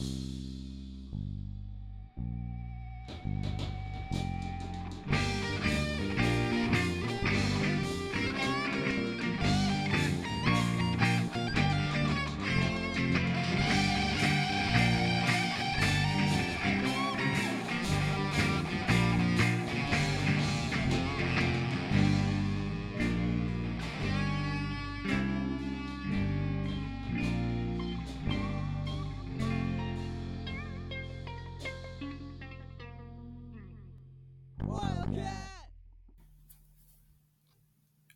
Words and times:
Peace. 0.00 0.29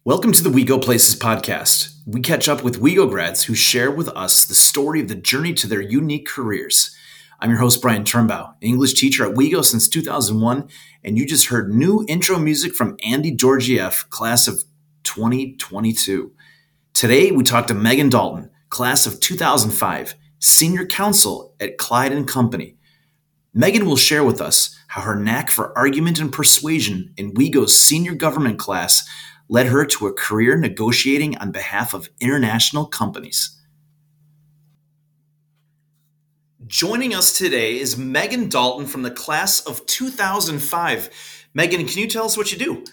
Welcome 0.07 0.33
to 0.33 0.43
the 0.43 0.51
We 0.51 0.65
Go 0.65 0.79
Places 0.79 1.19
podcast. 1.19 1.95
We 2.05 2.21
catch 2.21 2.47
up 2.47 2.63
with 2.63 2.79
WeGo 2.79 3.09
grads 3.09 3.45
who 3.45 3.55
share 3.55 3.91
with 3.91 4.09
us 4.09 4.45
the 4.45 4.55
story 4.55 5.01
of 5.01 5.09
the 5.09 5.15
journey 5.15 5.55
to 5.55 5.67
their 5.67 5.81
unique 5.81 6.27
careers. 6.29 6.95
I'm 7.41 7.49
your 7.49 7.59
host, 7.59 7.81
Brian 7.81 8.05
Turnbow, 8.05 8.53
English 8.61 9.01
teacher 9.01 9.25
at 9.25 9.35
WeGo 9.35 9.65
since 9.65 9.89
2001, 9.89 10.69
and 11.03 11.17
you 11.17 11.25
just 11.25 11.47
heard 11.47 11.73
new 11.73 12.05
intro 12.07 12.39
music 12.39 12.75
from 12.75 12.99
Andy 13.03 13.31
Georgiev, 13.31 14.05
class 14.11 14.47
of 14.47 14.65
2022. 15.05 16.33
Today, 16.93 17.31
we 17.31 17.43
talk 17.43 17.67
to 17.69 17.75
Megan 17.75 18.11
Dalton, 18.11 18.51
class 18.69 19.07
of 19.07 19.21
2005, 19.21 20.17
senior 20.39 20.85
counsel 20.85 21.55
at 21.59 21.79
Clyde 21.79 22.13
and 22.13 22.29
Company. 22.29 22.77
Megan 23.55 23.87
will 23.87 23.97
share 23.97 24.23
with 24.23 24.43
us 24.43 24.79
how 24.89 25.01
her 25.01 25.17
knack 25.17 25.49
for 25.49 25.77
argument 25.79 26.21
and 26.21 26.31
persuasion 26.31 27.15
in 27.17 27.33
WeGo's 27.33 27.75
senior 27.75 28.15
government 28.15 28.59
class 28.59 29.09
led 29.49 29.67
her 29.67 29.85
to 29.85 30.07
a 30.07 30.13
career 30.13 30.57
negotiating 30.57 31.37
on 31.39 31.53
behalf 31.53 31.95
of 31.95 32.09
international 32.21 32.87
companies. 32.87 33.61
Joining 36.67 37.15
us 37.15 37.37
today 37.37 37.79
is 37.79 37.99
Megan 37.99 38.49
Dalton 38.49 38.87
from 38.87 39.03
the 39.03 39.11
class 39.11 39.61
of 39.61 39.85
2005. 39.87 41.47
Megan, 41.53 41.87
can 41.87 41.99
you 41.99 42.09
tell 42.09 42.25
us 42.25 42.37
what 42.37 42.51
you 42.53 42.59
do? 42.59 42.85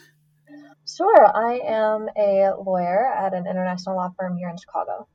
Sure. 0.85 1.25
I 1.33 1.59
am 1.65 2.09
a 2.17 2.51
lawyer 2.61 3.07
at 3.07 3.33
an 3.33 3.47
international 3.47 3.95
law 3.95 4.09
firm 4.19 4.35
here 4.37 4.49
in 4.49 4.57
Chicago. 4.57 5.07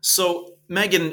So, 0.00 0.54
Megan, 0.68 1.12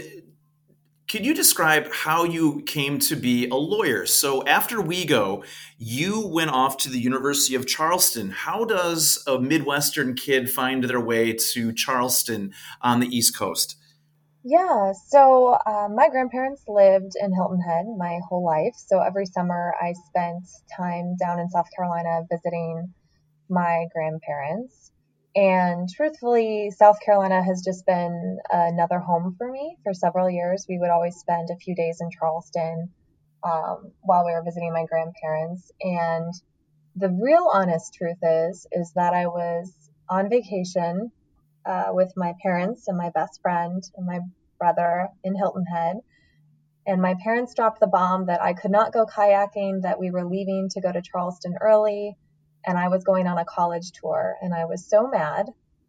could 1.07 1.25
you 1.25 1.33
describe 1.33 1.91
how 1.91 2.23
you 2.23 2.61
came 2.65 2.97
to 2.99 3.15
be 3.15 3.47
a 3.49 3.55
lawyer? 3.55 4.05
So 4.05 4.45
after 4.45 4.77
WeGo, 4.77 5.45
you 5.77 6.25
went 6.25 6.51
off 6.51 6.77
to 6.77 6.89
the 6.89 6.99
University 6.99 7.55
of 7.55 7.67
Charleston. 7.67 8.31
How 8.31 8.65
does 8.65 9.23
a 9.27 9.39
Midwestern 9.39 10.15
kid 10.15 10.49
find 10.49 10.83
their 10.83 11.01
way 11.01 11.33
to 11.51 11.73
Charleston 11.73 12.53
on 12.81 12.99
the 12.99 13.07
East 13.07 13.37
Coast? 13.37 13.77
Yeah, 14.45 14.91
so 15.07 15.57
uh, 15.65 15.87
my 15.93 16.09
grandparents 16.09 16.63
lived 16.67 17.13
in 17.21 17.33
Hilton 17.33 17.61
Head 17.61 17.85
my 17.97 18.19
whole 18.27 18.43
life. 18.43 18.75
So 18.75 18.99
every 18.99 19.25
summer 19.25 19.73
I 19.81 19.93
spent 20.07 20.45
time 20.75 21.15
down 21.17 21.39
in 21.39 21.49
South 21.49 21.67
Carolina 21.75 22.21
visiting 22.29 22.93
my 23.49 23.85
grandparents. 23.93 24.91
And 25.35 25.89
truthfully, 25.89 26.69
South 26.71 26.99
Carolina 27.03 27.43
has 27.43 27.63
just 27.63 27.85
been 27.87 28.37
another 28.51 28.99
home 28.99 29.35
for 29.37 29.49
me 29.49 29.77
for 29.83 29.93
several 29.93 30.29
years. 30.29 30.65
We 30.69 30.77
would 30.77 30.91
always 30.91 31.15
spend 31.15 31.49
a 31.49 31.57
few 31.57 31.75
days 31.75 31.97
in 32.01 32.09
Charleston 32.11 32.89
um, 33.43 33.93
while 34.01 34.25
we 34.25 34.31
were 34.31 34.43
visiting 34.43 34.71
my 34.73 34.85
grandparents. 34.85 35.71
And 35.81 36.31
the 36.95 37.09
real 37.09 37.49
honest 37.51 37.95
truth 37.95 38.19
is, 38.21 38.67
is 38.71 38.93
that 38.95 39.13
I 39.13 39.25
was 39.25 39.73
on 40.07 40.29
vacation 40.29 41.11
uh, 41.65 41.87
with 41.89 42.13
my 42.15 42.33
parents 42.43 42.87
and 42.87 42.97
my 42.97 43.09
best 43.09 43.41
friend 43.41 43.81
and 43.95 44.05
my 44.05 44.19
brother 44.59 45.09
in 45.23 45.35
Hilton 45.35 45.65
Head. 45.65 45.97
And 46.85 47.01
my 47.01 47.15
parents 47.23 47.55
dropped 47.55 47.79
the 47.79 47.87
bomb 47.87 48.27
that 48.27 48.41
I 48.41 48.53
could 48.53 48.71
not 48.71 48.93
go 48.93 49.05
kayaking, 49.05 49.81
that 49.81 49.99
we 49.99 50.11
were 50.11 50.25
leaving 50.25 50.67
to 50.71 50.81
go 50.81 50.91
to 50.91 51.01
Charleston 51.01 51.55
early, 51.59 52.17
and 52.65 52.77
I 52.77 52.87
was 52.87 53.03
going 53.03 53.27
on 53.27 53.37
a 53.37 53.45
college 53.45 53.91
tour. 53.91 54.35
And 54.41 54.53
I 54.53 54.65
was 54.65 54.87
so 54.87 55.07
mad 55.07 55.47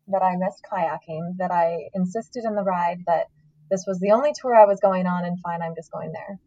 that 0.08 0.22
I 0.22 0.36
missed 0.36 0.64
kayaking 0.70 1.38
that 1.38 1.50
I 1.50 1.88
insisted 1.94 2.44
in 2.44 2.54
the 2.54 2.62
ride 2.62 3.02
that 3.06 3.26
this 3.70 3.84
was 3.86 3.98
the 4.00 4.10
only 4.12 4.32
tour 4.38 4.54
I 4.54 4.66
was 4.66 4.80
going 4.80 5.06
on, 5.06 5.24
and 5.24 5.40
fine, 5.40 5.62
I'm 5.62 5.74
just 5.74 5.90
going 5.90 6.12
there. 6.12 6.38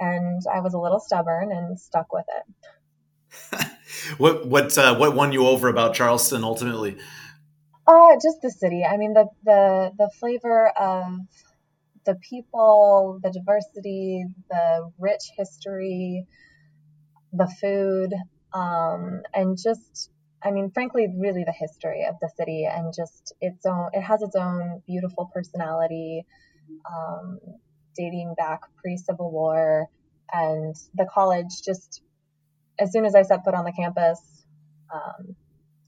And 0.00 0.42
I 0.52 0.60
was 0.60 0.74
a 0.74 0.78
little 0.78 0.98
stubborn 0.98 1.52
and 1.52 1.78
stuck 1.78 2.12
with 2.12 2.24
it. 2.28 3.66
what 4.18 4.46
what 4.46 4.76
uh, 4.76 4.96
what 4.96 5.14
won 5.14 5.32
you 5.32 5.46
over 5.46 5.68
about 5.68 5.94
Charleston 5.94 6.42
ultimately? 6.42 6.96
Uh, 7.86 8.14
just 8.14 8.42
the 8.42 8.50
city. 8.50 8.84
I 8.84 8.96
mean, 8.96 9.12
the 9.12 9.26
the 9.44 9.92
the 9.96 10.10
flavor 10.18 10.68
of 10.68 11.04
the 12.04 12.16
people, 12.16 13.20
the 13.22 13.30
diversity, 13.30 14.24
the 14.50 14.90
rich 14.98 15.30
history, 15.36 16.26
the 17.32 17.46
food 17.60 18.12
um, 18.54 19.22
and 19.34 19.58
just 19.62 20.10
I 20.44 20.50
mean, 20.50 20.70
frankly, 20.72 21.06
really 21.16 21.44
the 21.44 21.52
history 21.52 22.04
of 22.08 22.16
the 22.20 22.28
city 22.36 22.68
and 22.70 22.92
just 22.94 23.32
its 23.40 23.64
own. 23.64 23.90
It 23.92 24.02
has 24.02 24.22
its 24.22 24.34
own 24.34 24.82
beautiful 24.86 25.30
personality, 25.32 26.26
um, 26.90 27.38
dating 27.96 28.34
back 28.36 28.60
pre 28.76 28.96
Civil 28.96 29.30
War, 29.30 29.88
and 30.32 30.74
the 30.94 31.06
college. 31.12 31.62
Just 31.64 32.02
as 32.78 32.92
soon 32.92 33.04
as 33.04 33.14
I 33.14 33.22
set 33.22 33.44
foot 33.44 33.54
on 33.54 33.64
the 33.64 33.72
campus, 33.72 34.20
um, 34.92 35.36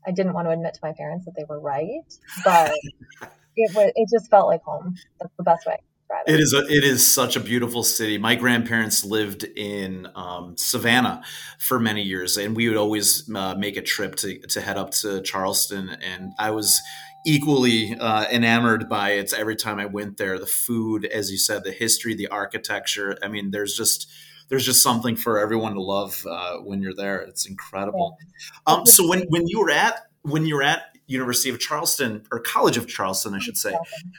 I 0.06 0.12
didn't 0.12 0.34
want 0.34 0.46
to 0.46 0.52
admit 0.52 0.75
to 0.75 0.81
my 0.82 0.92
parents 0.92 1.25
that 1.25 1.34
they 1.36 1.44
were 1.48 1.60
right, 1.60 2.14
but 2.44 2.72
it 3.56 3.75
was. 3.75 3.92
It 3.96 4.08
just 4.14 4.31
felt 4.31 4.46
like 4.46 4.62
home. 4.62 4.94
That's 5.20 5.34
the 5.36 5.44
best 5.44 5.66
way. 5.66 5.78
It 6.26 6.41
is 6.41 6.54
a, 6.54 6.60
it 6.66 6.84
is 6.84 7.06
such 7.06 7.37
a 7.37 7.41
beautiful 7.41 7.82
city. 7.82 8.19
My 8.19 8.34
grandparents 8.34 9.04
lived 9.04 9.44
in 9.44 10.09
um, 10.15 10.56
Savannah 10.56 11.22
for 11.59 11.78
many 11.78 12.03
years, 12.03 12.37
and 12.37 12.56
we 12.56 12.69
would 12.69 12.78
always 12.78 13.28
uh, 13.34 13.54
make 13.56 13.76
a 13.76 13.82
trip 13.82 14.16
to 14.16 14.38
to 14.38 14.60
head 14.60 14.76
up 14.76 14.91
to 15.03 15.20
Charleston. 15.22 15.91
And 15.91 16.32
I 16.38 16.50
was 16.50 16.81
equally 17.26 17.97
uh, 17.98 18.26
enamored 18.31 18.88
by 18.88 19.12
it 19.12 19.32
every 19.32 19.56
time 19.56 19.78
I 19.78 19.87
went 19.87 20.16
there. 20.16 20.38
The 20.38 20.47
food, 20.47 21.04
as 21.06 21.31
you 21.31 21.38
said, 21.38 21.64
the 21.64 21.72
history, 21.72 22.14
the 22.14 22.28
architecture. 22.28 23.19
I 23.22 23.28
mean, 23.28 23.50
there's 23.50 23.76
just 23.76 24.10
there's 24.48 24.64
just 24.64 24.82
something 24.82 25.16
for 25.16 25.38
everyone 25.38 25.75
to 25.75 25.82
love 25.82 26.26
uh, 26.28 26.56
when 26.59 26.82
you're 26.82 26.94
there. 26.94 27.19
It's 27.20 27.47
incredible. 27.47 28.19
Um, 28.66 28.87
so 28.87 29.09
when 29.09 29.22
when 29.28 29.47
you 29.47 29.60
were 29.60 29.70
at 29.70 30.06
when 30.22 30.47
you 30.47 30.56
were 30.56 30.62
at 30.62 30.82
University 31.06 31.50
of 31.50 31.60
Charleston 31.60 32.26
or 32.31 32.41
College 32.41 32.76
of 32.76 32.87
Charleston, 32.87 33.34
I 33.34 33.38
should 33.38 33.56
say. 33.56 33.76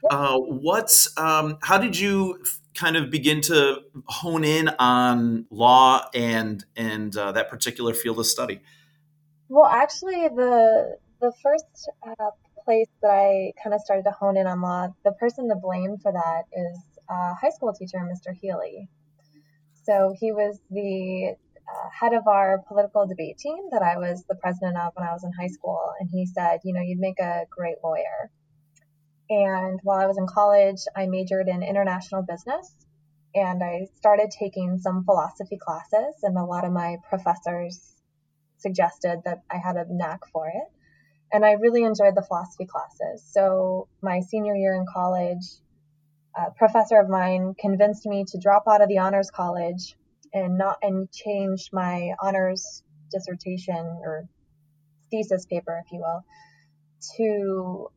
Uh, 0.09 0.37
what's 0.37 1.17
um, 1.17 1.57
how 1.61 1.77
did 1.77 1.97
you 1.97 2.43
kind 2.75 2.97
of 2.97 3.09
begin 3.09 3.41
to 3.41 3.81
hone 4.05 4.43
in 4.43 4.69
on 4.79 5.45
law 5.49 6.07
and 6.13 6.63
and 6.75 7.15
uh, 7.17 7.31
that 7.31 7.49
particular 7.49 7.93
field 7.93 8.19
of 8.19 8.27
study? 8.27 8.61
Well, 9.49 9.65
actually, 9.65 10.27
the 10.27 10.97
the 11.21 11.31
first 11.41 11.89
uh, 12.05 12.31
place 12.63 12.89
that 13.01 13.11
I 13.11 13.53
kind 13.63 13.73
of 13.73 13.81
started 13.81 14.03
to 14.03 14.11
hone 14.11 14.37
in 14.37 14.47
on 14.47 14.61
law, 14.61 14.89
the 15.03 15.11
person 15.13 15.49
to 15.49 15.55
blame 15.55 15.97
for 15.97 16.11
that 16.11 16.43
is 16.51 16.79
a 17.09 17.33
high 17.35 17.49
school 17.49 17.73
teacher, 17.73 17.97
Mr. 17.97 18.33
Healy. 18.33 18.89
So 19.83 20.15
he 20.19 20.31
was 20.31 20.59
the 20.71 21.35
uh, 21.67 21.89
head 21.99 22.13
of 22.13 22.27
our 22.27 22.63
political 22.67 23.07
debate 23.07 23.37
team 23.37 23.57
that 23.71 23.81
I 23.81 23.97
was 23.97 24.23
the 24.27 24.35
president 24.35 24.77
of 24.77 24.93
when 24.95 25.07
I 25.07 25.13
was 25.13 25.23
in 25.23 25.31
high 25.39 25.47
school. 25.47 25.93
And 25.99 26.09
he 26.11 26.25
said, 26.25 26.59
you 26.63 26.73
know, 26.73 26.81
you'd 26.81 26.99
make 26.99 27.19
a 27.19 27.45
great 27.49 27.77
lawyer. 27.83 28.31
And 29.29 29.79
while 29.83 29.99
I 29.99 30.05
was 30.05 30.17
in 30.17 30.27
college, 30.27 30.81
I 30.95 31.07
majored 31.07 31.47
in 31.47 31.63
international 31.63 32.21
business 32.21 32.71
and 33.33 33.63
I 33.63 33.87
started 33.95 34.31
taking 34.31 34.77
some 34.79 35.03
philosophy 35.03 35.57
classes. 35.57 36.15
And 36.23 36.37
a 36.37 36.43
lot 36.43 36.65
of 36.65 36.71
my 36.71 36.97
professors 37.09 37.93
suggested 38.57 39.21
that 39.25 39.41
I 39.51 39.57
had 39.57 39.75
a 39.75 39.85
knack 39.89 40.21
for 40.31 40.47
it. 40.47 40.71
And 41.33 41.43
I 41.43 41.53
really 41.53 41.83
enjoyed 41.83 42.15
the 42.15 42.21
philosophy 42.21 42.65
classes. 42.65 43.27
So 43.31 43.87
my 44.01 44.21
senior 44.21 44.55
year 44.55 44.75
in 44.75 44.85
college, 44.91 45.43
a 46.37 46.51
professor 46.51 46.99
of 46.99 47.09
mine 47.09 47.55
convinced 47.59 48.05
me 48.05 48.25
to 48.27 48.37
drop 48.37 48.63
out 48.69 48.81
of 48.81 48.87
the 48.87 48.99
honors 48.99 49.31
college 49.31 49.95
and 50.35 50.57
not 50.57 50.77
and 50.83 51.09
changed 51.11 51.69
my 51.71 52.11
honors 52.21 52.83
dissertation 53.11 53.99
or 54.03 54.27
thesis 55.09 55.45
paper, 55.45 55.81
if 55.83 55.91
you 55.91 55.99
will, 55.99 56.25
to 57.17 57.87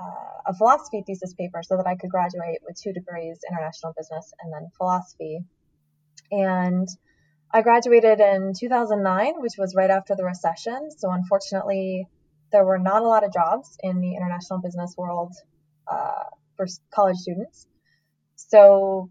uh, 0.00 0.50
a 0.50 0.54
philosophy 0.54 1.02
thesis 1.06 1.34
paper 1.34 1.60
so 1.62 1.76
that 1.76 1.86
I 1.86 1.94
could 1.94 2.10
graduate 2.10 2.60
with 2.66 2.80
two 2.82 2.92
degrees, 2.92 3.38
international 3.48 3.92
business 3.96 4.32
and 4.42 4.52
then 4.52 4.70
philosophy. 4.78 5.40
And 6.32 6.88
I 7.52 7.60
graduated 7.60 8.18
in 8.18 8.52
2009, 8.58 9.34
which 9.36 9.52
was 9.58 9.74
right 9.76 9.90
after 9.90 10.16
the 10.16 10.24
recession. 10.24 10.88
So 10.96 11.10
unfortunately, 11.10 12.08
there 12.50 12.64
were 12.64 12.78
not 12.78 13.02
a 13.02 13.08
lot 13.08 13.24
of 13.24 13.32
jobs 13.32 13.76
in 13.82 14.00
the 14.00 14.14
international 14.14 14.60
business 14.60 14.94
world 14.96 15.34
uh, 15.86 16.24
for 16.56 16.66
college 16.92 17.18
students. 17.18 17.66
So 18.36 19.10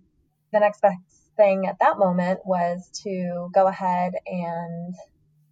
the 0.52 0.60
next 0.60 0.82
best 0.82 1.23
thing 1.38 1.66
at 1.68 1.78
that 1.80 1.98
moment 1.98 2.40
was 2.46 2.90
to 3.04 3.50
go 3.54 3.68
ahead 3.68 4.14
and 4.26 4.96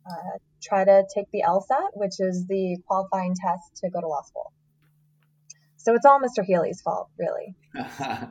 uh, 0.09 0.37
try 0.61 0.83
to 0.83 1.03
take 1.13 1.25
the 1.31 1.43
LSAT, 1.47 1.89
which 1.93 2.19
is 2.19 2.45
the 2.47 2.77
qualifying 2.87 3.35
test 3.35 3.77
to 3.77 3.89
go 3.89 4.01
to 4.01 4.07
law 4.07 4.21
school. 4.21 4.51
So 5.83 5.95
it's 5.95 6.05
all 6.05 6.19
Mr. 6.19 6.45
Healy's 6.45 6.79
fault, 6.79 7.09
really. 7.17 7.55
uh, 7.99 8.27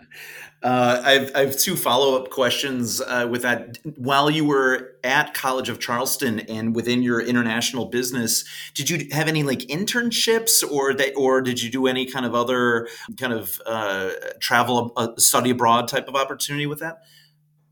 I've, 0.62 1.34
I 1.34 1.40
have 1.40 1.58
two 1.58 1.74
follow 1.74 2.20
up 2.20 2.30
questions 2.30 3.00
uh, 3.00 3.26
with 3.28 3.42
that. 3.42 3.78
While 3.96 4.30
you 4.30 4.44
were 4.44 4.92
at 5.02 5.34
College 5.34 5.68
of 5.68 5.80
Charleston 5.80 6.40
and 6.40 6.76
within 6.76 7.02
your 7.02 7.20
international 7.20 7.86
business, 7.86 8.44
did 8.74 8.88
you 8.88 9.08
have 9.10 9.26
any 9.26 9.42
like 9.42 9.60
internships, 9.60 10.62
or 10.70 10.94
that, 10.94 11.14
or 11.16 11.42
did 11.42 11.60
you 11.60 11.70
do 11.70 11.88
any 11.88 12.06
kind 12.06 12.24
of 12.24 12.36
other 12.36 12.86
kind 13.18 13.32
of 13.32 13.60
uh, 13.66 14.10
travel, 14.38 14.92
uh, 14.96 15.08
study 15.18 15.50
abroad 15.50 15.88
type 15.88 16.06
of 16.06 16.14
opportunity 16.14 16.66
with 16.66 16.78
that? 16.78 17.02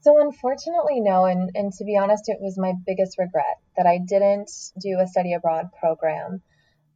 So 0.09 0.19
unfortunately, 0.23 1.01
no. 1.01 1.27
And, 1.27 1.51
and 1.55 1.71
to 1.71 1.85
be 1.85 1.99
honest, 1.99 2.31
it 2.31 2.39
was 2.41 2.57
my 2.57 2.73
biggest 2.87 3.19
regret 3.19 3.59
that 3.77 3.85
I 3.85 3.99
didn't 3.99 4.51
do 4.81 4.99
a 4.99 5.07
study 5.07 5.35
abroad 5.35 5.67
program 5.79 6.41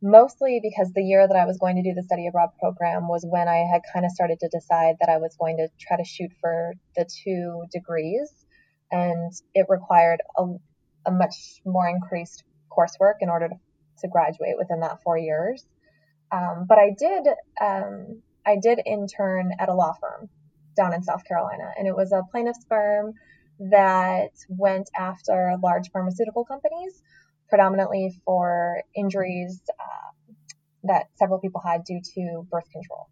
mostly 0.01 0.61
because 0.63 0.91
the 0.95 1.03
year 1.03 1.29
that 1.29 1.37
I 1.37 1.45
was 1.45 1.59
going 1.59 1.77
to 1.77 1.83
do 1.83 1.93
the 1.95 2.03
study 2.05 2.27
abroad 2.27 2.49
program 2.59 3.09
was 3.09 3.27
when 3.29 3.49
I 3.49 3.67
had 3.71 3.83
kind 3.93 4.07
of 4.07 4.13
started 4.13 4.41
to 4.41 4.49
decide 4.49 4.97
that 5.01 5.11
I 5.11 5.19
was 5.19 5.37
going 5.39 5.59
to 5.59 5.69
try 5.79 5.99
to 5.99 6.05
shoot 6.05 6.33
for 6.41 6.73
the 6.97 7.05
two 7.05 7.65
degrees. 7.71 8.33
And 8.91 9.31
it 9.53 9.67
required 9.69 10.21
a, 10.39 10.45
a 11.05 11.11
much 11.13 11.61
more 11.67 11.87
increased 11.87 12.45
coursework 12.75 13.17
in 13.21 13.29
order 13.29 13.49
to, 13.51 13.55
to 14.01 14.09
graduate 14.09 14.57
within 14.57 14.81
that 14.81 15.03
four 15.03 15.19
years. 15.19 15.67
Um, 16.33 16.65
but 16.67 16.79
I 16.79 16.95
did, 16.99 17.27
um, 17.61 18.23
I 18.47 18.57
did 18.61 18.81
intern 18.87 19.53
at 19.61 19.69
a 19.69 19.75
law 19.75 19.93
firm 20.01 20.31
down 20.77 20.95
in 20.95 21.03
South 21.03 21.25
Carolina, 21.25 21.71
and 21.79 21.87
it 21.87 21.95
was 21.95 22.13
a 22.13 22.23
plaintiff's 22.31 22.65
firm 22.69 23.15
that 23.71 24.33
went 24.49 24.89
after 24.99 25.55
large 25.63 25.91
pharmaceutical 25.91 26.45
companies 26.45 27.03
predominantly 27.49 28.11
for 28.25 28.83
injuries 28.97 29.61
uh, 29.79 30.35
that 30.85 31.07
several 31.17 31.39
people 31.39 31.61
had 31.65 31.85
due 31.85 32.01
to 32.15 32.47
birth 32.51 32.65
control. 32.73 33.09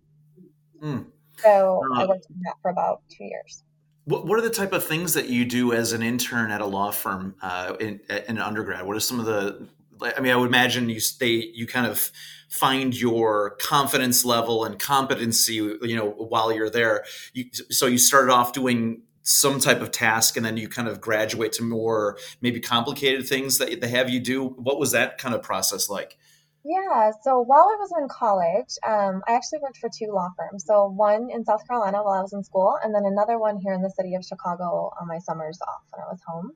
Mm. 0.82 1.06
So 1.36 1.82
uh, 1.94 2.00
I 2.00 2.06
worked 2.06 2.26
on 2.30 2.40
that 2.44 2.54
for 2.62 2.70
about 2.70 3.02
two 3.10 3.24
years. 3.24 3.62
What, 4.04 4.26
what 4.26 4.38
are 4.38 4.42
the 4.42 4.50
type 4.50 4.72
of 4.72 4.82
things 4.82 5.14
that 5.14 5.28
you 5.28 5.44
do 5.44 5.72
as 5.72 5.92
an 5.92 6.02
intern 6.02 6.50
at 6.50 6.60
a 6.60 6.66
law 6.66 6.90
firm 6.90 7.34
uh, 7.42 7.74
in, 7.78 8.00
in 8.28 8.38
undergrad? 8.38 8.86
What 8.86 8.96
are 8.96 9.00
some 9.00 9.20
of 9.20 9.26
the 9.26 9.68
I 10.02 10.20
mean, 10.20 10.32
I 10.32 10.36
would 10.36 10.48
imagine 10.48 10.88
you 10.88 11.00
stay, 11.00 11.50
you 11.54 11.66
kind 11.66 11.86
of 11.86 12.10
find 12.48 12.98
your 12.98 13.56
confidence 13.60 14.24
level 14.24 14.64
and 14.64 14.78
competency, 14.78 15.54
you 15.54 15.96
know, 15.96 16.10
while 16.10 16.52
you're 16.52 16.70
there. 16.70 17.04
You, 17.32 17.44
so 17.70 17.86
you 17.86 17.98
started 17.98 18.32
off 18.32 18.52
doing 18.52 19.02
some 19.22 19.60
type 19.60 19.80
of 19.80 19.92
task 19.92 20.36
and 20.36 20.44
then 20.44 20.56
you 20.56 20.68
kind 20.68 20.88
of 20.88 21.00
graduate 21.00 21.52
to 21.52 21.62
more 21.62 22.18
maybe 22.40 22.58
complicated 22.58 23.26
things 23.26 23.58
that 23.58 23.80
they 23.80 23.88
have 23.88 24.10
you 24.10 24.18
do. 24.20 24.46
What 24.46 24.80
was 24.80 24.92
that 24.92 25.18
kind 25.18 25.34
of 25.34 25.42
process 25.42 25.88
like? 25.88 26.18
Yeah 26.64 27.12
so 27.22 27.40
while 27.40 27.64
i 27.72 27.76
was 27.80 27.90
in 27.98 28.06
college 28.08 28.76
um, 28.86 29.22
i 29.26 29.32
actually 29.32 29.60
worked 29.62 29.78
for 29.78 29.88
two 29.88 30.12
law 30.12 30.28
firms. 30.36 30.66
So 30.66 30.88
one 30.88 31.30
in 31.30 31.42
south 31.42 31.66
carolina 31.66 32.02
while 32.02 32.18
i 32.18 32.20
was 32.20 32.34
in 32.34 32.44
school 32.44 32.76
and 32.84 32.94
then 32.94 33.04
another 33.06 33.38
one 33.38 33.58
here 33.58 33.72
in 33.72 33.80
the 33.80 33.88
city 33.88 34.14
of 34.14 34.22
chicago 34.22 34.92
on 35.00 35.08
my 35.08 35.18
summers 35.20 35.58
off 35.66 35.80
when 35.90 36.04
i 36.04 36.10
was 36.10 36.20
home 36.26 36.52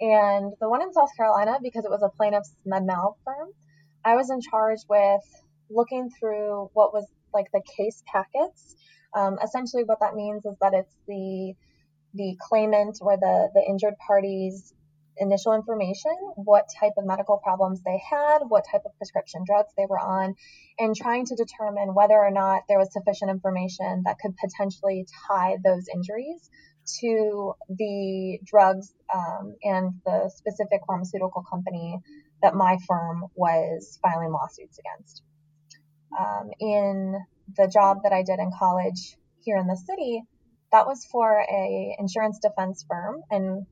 and 0.00 0.52
the 0.60 0.68
one 0.68 0.82
in 0.82 0.92
south 0.92 1.10
carolina 1.16 1.58
because 1.62 1.84
it 1.84 1.90
was 1.90 2.02
a 2.02 2.08
plaintiff's 2.16 2.54
med 2.64 2.84
mal 2.84 3.18
firm 3.24 3.48
i 4.04 4.16
was 4.16 4.30
in 4.30 4.40
charge 4.40 4.78
with 4.88 5.22
looking 5.70 6.10
through 6.18 6.70
what 6.74 6.92
was 6.92 7.06
like 7.32 7.46
the 7.52 7.62
case 7.76 8.02
packets. 8.06 8.76
Um, 9.16 9.38
essentially 9.42 9.84
what 9.84 10.00
that 10.00 10.14
means 10.14 10.44
is 10.44 10.54
that 10.60 10.72
it's 10.74 10.94
the 11.06 11.54
the 12.14 12.36
claimant 12.40 12.98
or 13.00 13.16
the, 13.16 13.50
the 13.54 13.62
injured 13.68 13.94
party's 14.04 14.74
initial 15.16 15.52
information, 15.52 16.10
what 16.34 16.64
type 16.80 16.92
of 16.98 17.06
medical 17.06 17.38
problems 17.38 17.82
they 17.82 18.00
had, 18.10 18.38
what 18.48 18.64
type 18.70 18.82
of 18.84 18.96
prescription 18.96 19.44
drugs 19.46 19.72
they 19.76 19.86
were 19.88 19.98
on, 19.98 20.34
and 20.78 20.96
trying 20.96 21.24
to 21.26 21.36
determine 21.36 21.94
whether 21.94 22.14
or 22.14 22.32
not 22.32 22.62
there 22.68 22.78
was 22.78 22.92
sufficient 22.92 23.30
information 23.30 24.02
that 24.06 24.16
could 24.18 24.34
potentially 24.36 25.06
tie 25.28 25.56
those 25.62 25.86
injuries 25.94 26.50
to 27.00 27.54
the 27.68 28.38
drugs 28.44 28.92
um, 29.14 29.54
and 29.62 29.94
the 30.04 30.30
specific 30.34 30.80
pharmaceutical 30.86 31.44
company 31.48 31.98
that 32.42 32.54
my 32.54 32.78
firm 32.88 33.24
was 33.34 33.98
filing 34.02 34.32
lawsuits 34.32 34.78
against. 34.78 35.22
Um, 36.18 36.50
in 36.58 37.16
the 37.56 37.70
job 37.72 37.98
that 38.04 38.12
I 38.12 38.22
did 38.22 38.38
in 38.38 38.50
college 38.58 39.16
here 39.42 39.56
in 39.56 39.66
the 39.66 39.76
city, 39.76 40.22
that 40.72 40.86
was 40.86 41.04
for 41.04 41.40
a 41.40 41.96
insurance 41.98 42.38
defense 42.38 42.84
firm 42.88 43.22
and 43.30 43.66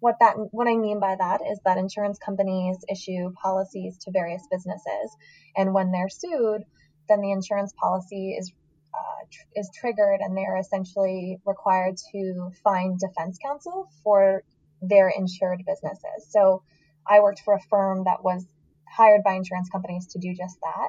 what 0.00 0.16
that 0.20 0.34
what 0.50 0.66
I 0.66 0.76
mean 0.76 0.98
by 0.98 1.14
that 1.16 1.40
is 1.42 1.60
that 1.64 1.76
insurance 1.76 2.18
companies 2.18 2.78
issue 2.90 3.32
policies 3.40 3.98
to 3.98 4.10
various 4.10 4.42
businesses 4.50 5.14
and 5.56 5.74
when 5.74 5.92
they're 5.92 6.08
sued 6.08 6.64
then 7.08 7.20
the 7.20 7.32
insurance 7.32 7.72
policy 7.78 8.36
is 8.38 8.52
uh, 8.94 9.24
tr- 9.30 9.60
is 9.60 9.70
triggered 9.74 10.20
and 10.20 10.36
they're 10.36 10.58
essentially 10.58 11.38
required 11.46 11.96
to 12.12 12.50
find 12.62 12.98
defense 12.98 13.38
counsel 13.42 13.88
for 14.02 14.42
their 14.82 15.08
insured 15.08 15.62
businesses. 15.66 16.26
So 16.30 16.62
I 17.06 17.20
worked 17.20 17.40
for 17.44 17.54
a 17.54 17.60
firm 17.68 18.04
that 18.04 18.22
was 18.22 18.46
hired 18.88 19.22
by 19.22 19.34
insurance 19.34 19.68
companies 19.70 20.06
to 20.08 20.18
do 20.18 20.34
just 20.34 20.58
that. 20.62 20.88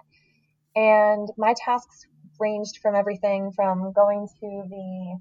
And 0.76 1.30
my 1.38 1.54
tasks 1.58 2.06
ranged 2.40 2.78
from 2.82 2.96
everything 2.96 3.52
from 3.56 3.92
going 3.94 4.28
to 4.40 4.64
the 4.70 5.20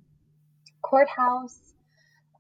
courthouse 0.83 1.75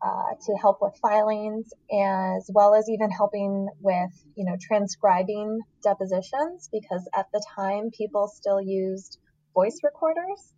uh, 0.02 0.34
to 0.46 0.56
help 0.56 0.78
with 0.80 0.96
filings, 1.02 1.72
as 1.92 2.50
well 2.54 2.74
as 2.74 2.88
even 2.88 3.10
helping 3.10 3.68
with, 3.80 4.10
you 4.34 4.44
know, 4.46 4.56
transcribing 4.60 5.60
depositions 5.82 6.70
because 6.72 7.06
at 7.14 7.26
the 7.32 7.44
time 7.54 7.90
people 7.90 8.26
still 8.28 8.62
used 8.62 9.18
voice 9.54 9.80
recorders 9.82 10.52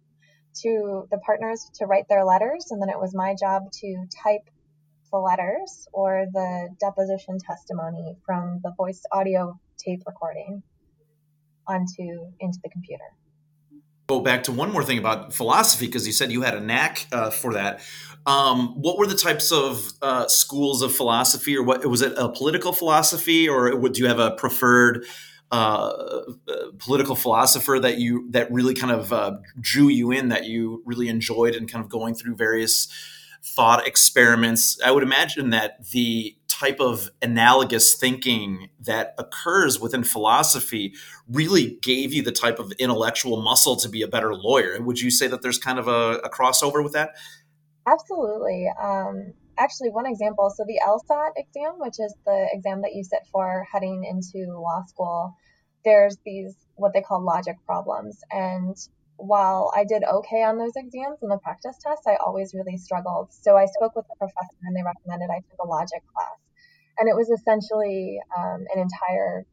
to 0.62 1.06
the 1.11 1.19
partners 1.19 1.71
to 1.75 1.87
write 1.87 2.09
their 2.09 2.25
letters, 2.25 2.69
and 2.71 2.81
then 2.81 2.89
it 2.89 2.99
was 2.99 3.15
my 3.15 3.35
job 3.39 3.71
to 3.73 4.06
type 4.23 4.49
the 5.11 5.19
letters 5.19 5.89
or 5.93 6.27
the 6.33 6.69
deposition 6.81 7.39
testimony 7.39 8.17
from 8.25 8.61
the 8.62 8.73
voice 8.77 9.03
audio 9.12 9.59
tape 9.79 10.03
recording 10.06 10.62
onto 11.67 12.33
into 12.41 12.59
the 12.62 12.71
computer 12.71 13.05
go 14.12 14.21
back 14.21 14.44
to 14.44 14.53
one 14.53 14.71
more 14.71 14.85
thing 14.85 14.99
about 14.99 15.33
philosophy 15.33 15.87
because 15.87 16.06
you 16.06 16.12
said 16.12 16.31
you 16.31 16.43
had 16.43 16.55
a 16.55 16.61
knack 16.61 17.06
uh, 17.13 17.31
for 17.31 17.55
that. 17.55 17.81
Um, 18.27 18.81
what 18.81 18.99
were 18.99 19.06
the 19.06 19.17
types 19.17 19.51
of 19.51 19.93
uh, 20.03 20.29
schools 20.29 20.82
of 20.82 20.94
philosophy, 20.94 21.56
or 21.56 21.63
what 21.63 21.84
was 21.87 22.03
it 22.03 22.13
a 22.17 22.29
political 22.29 22.72
philosophy, 22.72 23.49
or 23.49 23.75
would 23.75 23.99
you 23.99 24.06
have 24.06 24.19
a 24.19 24.32
preferred 24.32 25.05
uh, 25.53 26.23
political 26.79 27.15
philosopher 27.15 27.79
that 27.79 27.99
you 27.99 28.27
that 28.31 28.51
really 28.51 28.75
kind 28.75 28.93
of 28.93 29.13
uh, 29.13 29.37
drew 29.61 29.89
you 29.89 30.11
in, 30.11 30.31
that 30.31 30.47
you 30.47 30.82
really 30.87 31.09
enjoyed, 31.09 31.55
and 31.55 31.71
kind 31.71 31.85
of 31.85 31.91
going 31.91 32.15
through 32.15 32.37
various 32.37 32.89
thought 33.44 33.87
experiments? 33.87 34.81
I 34.82 34.91
would 34.91 35.03
imagine 35.03 35.51
that 35.51 35.91
the 35.91 36.37
type 36.49 36.81
of 36.81 37.11
analogous 37.21 37.94
thinking 37.94 38.71
that 38.81 39.15
occurs 39.19 39.79
within 39.79 40.05
philosophy 40.05 40.94
really 41.29 41.79
gave 41.82 42.13
you 42.13 42.23
the 42.23 42.32
type 42.32 42.59
of 42.59 42.73
intellectual 42.73 43.43
muscle 43.43 43.77
to 43.77 43.89
be 43.89 44.01
a 44.01 44.09
better 44.09 44.35
lawyer. 44.35 44.81
Would 44.81 45.01
you 45.01 45.11
say 45.11 45.27
that 45.27 45.43
there's 45.43 45.59
kind 45.59 45.79
of 45.79 45.89
a, 45.89 46.19
a 46.25 46.31
crossover 46.31 46.82
with 46.82 46.93
that? 46.93 47.11
Absolutely. 47.87 48.71
Um, 48.81 49.35
actually, 49.59 49.91
one 49.91 50.06
example 50.06 50.51
so 50.51 50.65
the 50.67 50.81
LSAT 50.85 51.32
exam, 51.37 51.75
which 51.79 51.99
is 51.99 52.15
the 52.27 52.49
exam 52.53 52.82
that 52.82 52.94
you 52.94 53.05
sit 53.05 53.21
for 53.31 53.67
heading 53.71 54.05
into 54.05 54.53
law 54.59 54.85
school, 54.87 55.35
there's 55.85 56.17
these 56.25 56.55
what 56.77 56.93
they 56.93 57.03
call 57.03 57.25
logic 57.25 57.56
problems. 57.67 58.21
And 58.31 58.77
while 59.17 59.73
I 59.77 59.85
did 59.85 60.03
okay 60.03 60.43
on 60.43 60.59
those 60.59 60.73
exams 60.77 61.19
and 61.23 61.31
the 61.31 61.39
practice 61.39 61.77
tests, 61.82 62.06
I 62.06 62.17
always 62.17 62.55
really 62.55 62.77
struggled. 62.77 63.32
So 63.32 63.56
I 63.56 63.67
spoke 63.67 63.94
with 63.94 64.06
the 64.09 64.17
professor 64.17 64.56
and 64.63 64.77
they 64.77 64.82
recommended 64.82 65.31
I 65.31 65.41
took 65.41 65.63
a 65.63 65.69
logic 65.69 66.03
class 66.15 66.39
and 66.99 67.09
it 67.09 67.17
was 67.17 67.31
essentially 67.31 68.19
um, 68.37 68.65
an 68.75 68.81
entire 68.81 69.47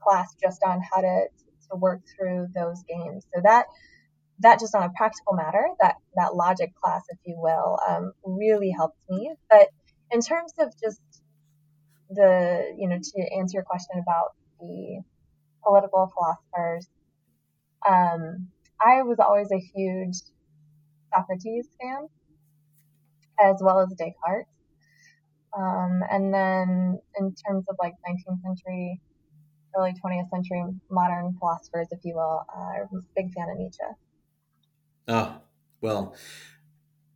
class 0.00 0.34
just 0.40 0.62
on 0.64 0.80
how 0.80 1.00
to 1.00 1.26
to 1.70 1.76
work 1.76 2.00
through 2.16 2.48
those 2.54 2.82
games. 2.88 3.26
So 3.34 3.42
that 3.42 3.66
that 4.40 4.60
just 4.60 4.74
on 4.74 4.82
a 4.82 4.90
practical 4.96 5.34
matter, 5.34 5.68
that 5.80 5.96
that 6.16 6.34
logic 6.34 6.72
class, 6.82 7.02
if 7.08 7.18
you 7.24 7.36
will, 7.38 7.78
um, 7.88 8.12
really 8.24 8.70
helped 8.70 8.98
me. 9.08 9.34
But 9.50 9.68
in 10.10 10.20
terms 10.20 10.52
of 10.58 10.72
just 10.80 11.00
the 12.10 12.74
you 12.76 12.88
know 12.88 12.98
to 12.98 13.36
answer 13.36 13.56
your 13.56 13.64
question 13.64 14.00
about 14.00 14.32
the 14.60 15.02
political 15.64 16.10
philosophers, 16.14 16.88
um, 17.86 18.48
I 18.80 19.02
was 19.02 19.18
always 19.18 19.50
a 19.52 19.58
huge 19.58 20.16
Socrates 21.12 21.68
fan, 21.80 22.08
as 23.40 23.56
well 23.60 23.80
as 23.80 23.88
Descartes. 23.96 24.48
Um, 25.56 26.02
and 26.10 26.32
then 26.32 27.00
in 27.18 27.34
terms 27.34 27.64
of 27.68 27.76
like 27.80 27.94
19th 28.06 28.42
century, 28.42 29.00
early 29.76 29.94
20th 30.04 30.30
century 30.30 30.62
modern 30.90 31.34
philosophers, 31.38 31.88
if 31.90 32.00
you 32.04 32.14
will, 32.14 32.44
uh, 32.54 32.84
I'm 32.92 32.98
a 32.98 33.02
big 33.16 33.32
fan 33.32 33.48
of 33.50 33.58
Nietzsche. 33.58 33.82
Oh, 35.08 35.40
well, 35.80 36.14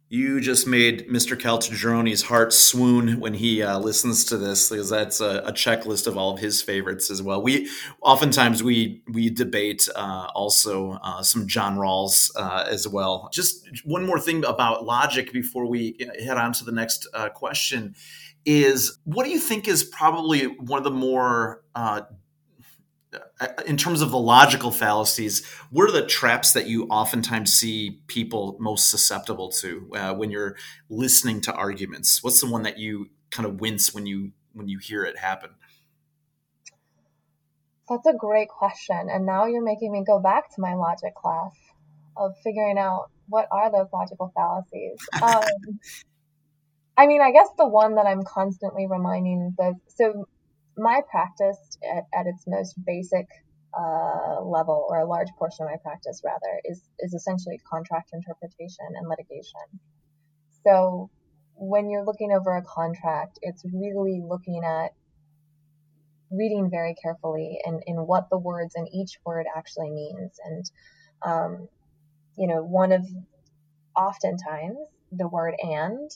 You 0.08 0.40
just 0.40 0.66
made 0.66 1.08
Mr. 1.08 1.38
Caltagerone's 1.38 2.22
heart 2.22 2.52
swoon 2.52 3.18
when 3.20 3.34
he 3.34 3.62
uh, 3.62 3.78
listens 3.78 4.24
to 4.26 4.36
this, 4.36 4.68
because 4.68 4.90
that's 4.90 5.20
a, 5.20 5.42
a, 5.46 5.52
checklist 5.52 6.06
of 6.06 6.18
all 6.18 6.34
of 6.34 6.38
his 6.40 6.60
favorites 6.60 7.10
as 7.10 7.22
well. 7.22 7.42
We 7.42 7.70
oftentimes 8.02 8.62
we 8.62 9.02
we 9.10 9.30
debate 9.30 9.88
uh, 9.96 10.28
also 10.34 10.98
uh, 11.02 11.22
some 11.22 11.46
John 11.46 11.76
Rawls 11.76 12.30
uh, 12.36 12.66
as 12.68 12.86
well. 12.86 13.30
Just 13.32 13.66
one 13.84 14.04
more 14.04 14.20
thing 14.20 14.44
about 14.44 14.84
logic 14.84 15.32
before 15.32 15.66
we 15.66 15.96
head 16.22 16.36
on 16.36 16.52
to 16.54 16.64
the 16.64 16.72
next 16.72 17.08
uh, 17.14 17.30
question 17.30 17.94
is 18.44 18.98
what 19.04 19.24
do 19.24 19.30
you 19.30 19.38
think 19.38 19.68
is 19.68 19.84
probably 19.84 20.44
one 20.44 20.78
of 20.78 20.84
the 20.84 20.90
more 20.90 21.62
uh, 21.74 22.02
in 23.66 23.76
terms 23.76 24.00
of 24.00 24.10
the 24.10 24.18
logical 24.18 24.70
fallacies, 24.70 25.44
what 25.70 25.88
are 25.88 25.92
the 25.92 26.06
traps 26.06 26.52
that 26.52 26.66
you 26.66 26.86
oftentimes 26.86 27.52
see 27.52 28.00
people 28.06 28.56
most 28.58 28.90
susceptible 28.90 29.50
to 29.50 29.90
uh, 29.94 30.14
when 30.14 30.30
you're 30.30 30.56
listening 30.88 31.40
to 31.42 31.52
arguments? 31.52 32.22
What's 32.22 32.40
the 32.40 32.50
one 32.50 32.62
that 32.62 32.78
you 32.78 33.10
kind 33.30 33.46
of 33.46 33.60
wince 33.60 33.94
when 33.94 34.06
you 34.06 34.32
when 34.52 34.68
you 34.68 34.78
hear 34.78 35.04
it 35.04 35.18
happen? 35.18 35.50
That's 37.88 38.06
a 38.06 38.14
great 38.14 38.48
question, 38.48 39.08
and 39.10 39.26
now 39.26 39.46
you're 39.46 39.64
making 39.64 39.92
me 39.92 40.04
go 40.06 40.18
back 40.18 40.54
to 40.54 40.60
my 40.60 40.74
logic 40.74 41.14
class 41.14 41.52
of 42.16 42.32
figuring 42.42 42.78
out 42.78 43.10
what 43.28 43.48
are 43.50 43.70
those 43.70 43.88
logical 43.92 44.32
fallacies. 44.34 44.98
Um, 45.22 45.78
I 46.96 47.06
mean, 47.06 47.22
I 47.22 47.32
guess 47.32 47.48
the 47.56 47.66
one 47.66 47.94
that 47.94 48.06
I'm 48.06 48.22
constantly 48.22 48.86
reminding 48.86 49.54
the 49.56 49.74
so 49.96 50.28
my 50.76 51.02
practice 51.10 51.78
at, 51.84 52.04
at 52.18 52.26
its 52.26 52.44
most 52.46 52.74
basic 52.84 53.26
uh, 53.78 54.42
level, 54.42 54.86
or 54.88 54.98
a 54.98 55.06
large 55.06 55.28
portion 55.38 55.64
of 55.64 55.70
my 55.70 55.78
practice 55.82 56.22
rather, 56.24 56.60
is 56.64 56.82
is 57.00 57.14
essentially 57.14 57.58
contract 57.70 58.10
interpretation 58.12 58.86
and 58.96 59.08
litigation. 59.08 59.80
So 60.64 61.10
when 61.54 61.90
you're 61.90 62.04
looking 62.04 62.32
over 62.32 62.56
a 62.56 62.62
contract, 62.62 63.38
it's 63.42 63.64
really 63.64 64.22
looking 64.26 64.62
at 64.64 64.90
reading 66.30 66.70
very 66.70 66.94
carefully 67.02 67.58
and 67.64 67.82
in 67.86 67.96
what 67.96 68.30
the 68.30 68.38
words 68.38 68.74
in 68.74 68.88
each 68.88 69.18
word 69.24 69.46
actually 69.54 69.90
means. 69.90 70.32
And 70.44 70.70
um, 71.24 71.68
you 72.36 72.46
know, 72.46 72.62
one 72.62 72.92
of 72.92 73.06
oftentimes 73.94 74.78
the 75.12 75.28
word 75.28 75.54
and 75.62 76.10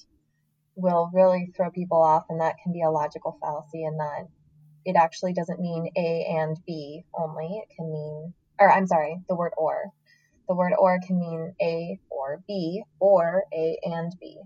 will 0.74 1.10
really 1.12 1.52
throw 1.56 1.70
people 1.70 2.02
off, 2.02 2.24
and 2.28 2.40
that 2.40 2.56
can 2.62 2.72
be 2.72 2.82
a 2.82 2.90
logical 2.90 3.38
fallacy 3.40 3.84
and 3.84 3.98
that 3.98 4.26
it 4.86 4.94
actually 4.96 5.32
doesn't 5.32 5.60
mean 5.60 5.90
A 5.96 6.26
and 6.40 6.56
B 6.64 7.04
only. 7.12 7.60
It 7.62 7.74
can 7.76 7.92
mean, 7.92 8.32
or 8.58 8.72
I'm 8.72 8.86
sorry, 8.86 9.20
the 9.28 9.34
word 9.34 9.52
or. 9.58 9.92
The 10.48 10.54
word 10.54 10.72
or 10.78 10.98
can 11.04 11.18
mean 11.18 11.54
A 11.60 11.98
or 12.08 12.40
B 12.46 12.84
or 13.00 13.42
A 13.52 13.78
and 13.82 14.14
B 14.20 14.38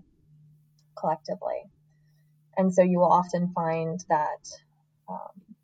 collectively. 0.97 1.69
And 2.57 2.73
so 2.73 2.81
you 2.81 2.97
will 2.97 3.13
often 3.13 3.51
find 3.53 4.03
that 4.09 4.49
um, 5.07 5.55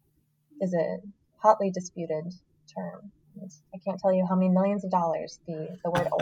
is 0.61 0.75
a 0.75 0.97
hotly 1.37 1.71
disputed 1.71 2.31
term. 2.75 3.11
I 3.73 3.79
can't 3.83 3.99
tell 3.99 4.13
you 4.13 4.25
how 4.29 4.35
many 4.35 4.49
millions 4.49 4.85
of 4.85 4.91
dollars 4.91 5.39
the, 5.47 5.77
the 5.83 5.89
word 5.89 6.07
or 6.11 6.19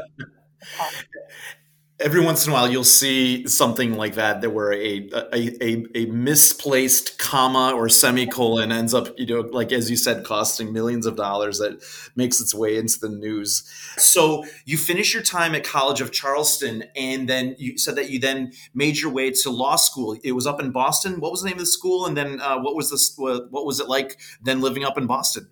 every 2.00 2.20
once 2.20 2.46
in 2.46 2.52
a 2.52 2.54
while 2.54 2.70
you'll 2.70 2.84
see 2.84 3.48
something 3.48 3.96
like 3.96 4.16
that 4.16 4.42
that 4.42 4.50
where 4.50 4.74
a, 4.74 5.10
a, 5.32 5.64
a, 5.64 5.86
a, 5.96 6.06
misplaced 6.08 7.18
comma 7.18 7.72
or 7.74 7.88
semicolon 7.88 8.72
ends 8.72 8.94
up 8.94 9.08
you 9.18 9.26
know 9.26 9.42
like 9.52 9.72
as 9.72 9.90
you 9.90 9.96
said 9.96 10.26
costing 10.26 10.74
millions 10.74 11.06
of 11.06 11.16
dollars 11.16 11.60
that 11.60 11.82
makes 12.16 12.42
its 12.42 12.54
way 12.54 12.78
into 12.78 13.00
the 13.00 13.10
news. 13.10 13.64
So 13.98 14.46
you 14.66 14.78
finish 14.78 15.14
your 15.14 15.24
time 15.24 15.56
at 15.56 15.64
college 15.64 16.02
of 16.02 16.12
charleston 16.12 16.84
and 16.96 17.30
then 17.30 17.56
you 17.58 17.78
said 17.78 17.96
that 17.96 18.10
you 18.10 18.20
then 18.20 18.52
made 18.74 18.98
your 18.98 19.12
way 19.12 19.32
to 19.32 19.50
law 19.50 19.78
school. 19.78 20.18
It 20.24 20.34
was 20.34 20.46
up 20.46 20.60
in 20.60 20.72
boston? 20.72 21.22
What 21.22 21.32
was 21.32 21.42
the 21.42 21.48
name 21.48 21.58
of 21.58 21.62
the 21.62 21.66
school? 21.66 22.06
And 22.06 22.18
then 22.18 22.42
uh, 22.42 22.60
what 22.60 22.76
was 22.76 22.92
this 22.92 23.16
what 23.18 23.66
was 23.66 23.80
it 23.80 23.88
like 23.88 24.20
then 24.44 24.60
living 24.60 24.84
up 24.84 24.98
in 24.98 25.08
boston? 25.08 25.48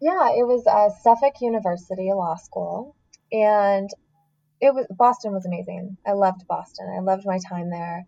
Yeah 0.00 0.28
it 0.28 0.46
was 0.46 0.66
uh, 0.66 0.90
suffolk 1.02 1.40
university 1.40 2.10
law 2.12 2.36
school 2.36 2.96
and 3.32 3.88
it 4.60 4.74
was 4.74 4.86
Boston 4.90 5.32
was 5.32 5.46
amazing. 5.46 5.96
I 6.06 6.12
loved 6.12 6.46
Boston. 6.46 6.92
I 6.94 7.00
loved 7.00 7.24
my 7.24 7.38
time 7.48 7.70
there. 7.70 8.06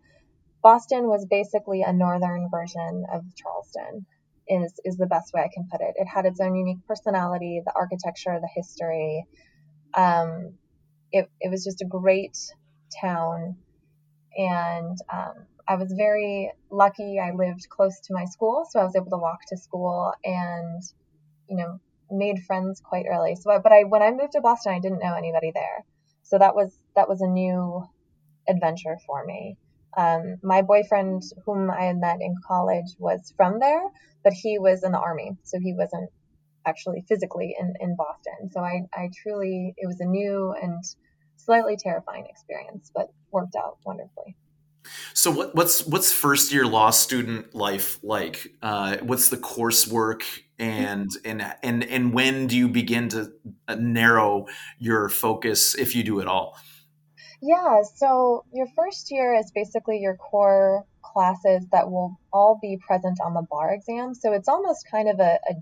Boston 0.62 1.09
was 1.09 1.26
basically 1.26 1.82
a 1.82 1.92
northern 1.92 2.49
version 2.50 3.04
of 3.12 3.23
Charleston. 3.37 4.06
Is 4.49 4.75
is 4.85 4.97
the 4.97 5.06
best 5.06 5.32
way 5.32 5.42
I 5.42 5.50
can 5.52 5.68
put 5.71 5.80
it. 5.80 5.94
It 5.97 6.06
had 6.06 6.26
its 6.26 6.40
own 6.40 6.54
unique 6.56 6.85
personality, 6.87 7.62
the 7.64 7.73
architecture, 7.75 8.38
the 8.40 8.50
history. 8.54 9.25
Um, 9.94 10.54
it 11.11 11.30
it 11.40 11.50
was 11.50 11.64
just 11.64 11.80
a 11.80 11.87
great 11.87 12.37
town, 13.00 13.56
and 14.37 14.99
um, 15.12 15.47
I 15.66 15.76
was 15.76 15.92
very 15.97 16.52
lucky. 16.71 17.18
I 17.21 17.30
lived 17.30 17.68
close 17.71 18.00
to 18.00 18.14
my 18.14 18.25
school, 18.25 18.66
so 18.68 18.80
I 18.80 18.85
was 18.85 18.97
able 18.97 19.11
to 19.11 19.16
walk 19.16 19.38
to 19.49 19.56
school, 19.56 20.12
and 20.25 20.82
you 21.49 21.56
know 21.56 21.80
made 22.11 22.40
friends 22.40 22.82
quite 22.85 23.06
early. 23.09 23.37
So, 23.37 23.59
but 23.62 23.73
I 23.73 23.85
when 23.85 24.02
I 24.02 24.11
moved 24.11 24.32
to 24.32 24.40
Boston, 24.40 24.75
I 24.75 24.80
didn't 24.80 24.99
know 24.99 25.14
anybody 25.14 25.52
there. 25.54 25.85
So 26.33 26.39
that 26.39 26.57
was 26.57 26.73
that 26.97 27.11
was 27.11 27.21
a 27.21 27.27
new 27.27 27.85
adventure 28.49 28.97
for 29.07 29.23
me. 29.27 29.59
Um, 29.99 30.37
my 30.43 30.62
boyfriend, 30.62 31.23
whom 31.45 31.71
I 31.71 31.83
had 31.83 31.99
met 31.99 32.23
in 32.23 32.35
college, 32.49 32.87
was 32.99 33.35
from 33.37 33.59
there, 33.59 33.83
but 34.25 34.33
he 34.33 34.59
was 34.59 34.83
in 34.83 34.93
the 34.93 34.99
army, 34.99 35.37
so 35.43 35.59
he 35.61 35.75
wasn't 35.75 36.09
actually 36.67 37.05
physically 37.07 37.55
in, 37.61 37.75
in 37.81 37.97
Boston. 37.97 38.51
So 38.51 38.61
I, 38.61 38.81
I 38.95 39.11
truly, 39.23 39.75
it 39.77 39.87
was 39.87 40.01
a 40.01 40.07
new 40.07 40.55
and 40.62 40.83
slightly 41.37 41.77
terrifying 41.77 42.25
experience, 42.31 42.91
but 42.95 43.09
worked 43.31 43.55
out 43.55 43.77
wonderfully. 43.85 44.35
So 45.12 45.31
what, 45.31 45.55
what's 45.55 45.87
what's 45.87 46.15
first 46.15 46.51
year 46.51 46.67
law 46.67 46.89
student 46.89 47.55
life 47.55 47.99
like? 48.03 48.55
Uh, 48.62 48.97
what's 49.03 49.29
the 49.29 49.37
coursework 49.37 50.23
and 50.62 51.11
and 51.25 51.54
and 51.64 51.83
and 51.83 52.14
when 52.14 52.47
do 52.47 52.57
you 52.57 52.69
begin 52.69 53.09
to 53.09 53.33
uh, 53.66 53.75
narrow 53.75 54.47
your 54.78 55.09
focus 55.09 55.75
if 55.75 55.97
you 55.97 56.04
do 56.04 56.21
at 56.21 56.28
all? 56.28 56.57
Yeah, 57.42 57.83
so 57.97 58.45
your 58.54 58.69
first 58.76 59.11
year 59.11 59.35
is 59.35 59.50
basically 59.50 59.99
your 59.99 60.14
core 60.14 60.87
classes 61.02 61.66
that 61.73 61.90
will 61.90 62.16
all 62.33 62.61
be 62.62 62.78
present 62.87 63.19
on 63.21 63.35
the 63.35 63.45
bar 63.50 63.75
exam. 63.75 64.14
So 64.14 64.33
it's 64.33 64.49
almost 64.49 64.87
kind 64.88 65.09
of 65.09 65.19
a, 65.19 65.40
a, 65.50 65.54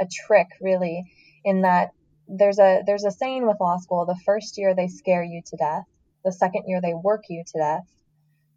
a 0.00 0.08
trick, 0.26 0.48
really, 0.60 1.04
in 1.44 1.62
that 1.62 1.90
there's 2.26 2.58
a 2.58 2.82
there's 2.84 3.04
a 3.04 3.12
saying 3.12 3.46
with 3.46 3.58
law 3.60 3.78
school: 3.78 4.04
the 4.04 4.18
first 4.26 4.58
year 4.58 4.74
they 4.74 4.88
scare 4.88 5.22
you 5.22 5.42
to 5.46 5.56
death, 5.56 5.84
the 6.24 6.32
second 6.32 6.64
year 6.66 6.80
they 6.80 6.94
work 6.94 7.22
you 7.28 7.44
to 7.52 7.58
death, 7.58 7.86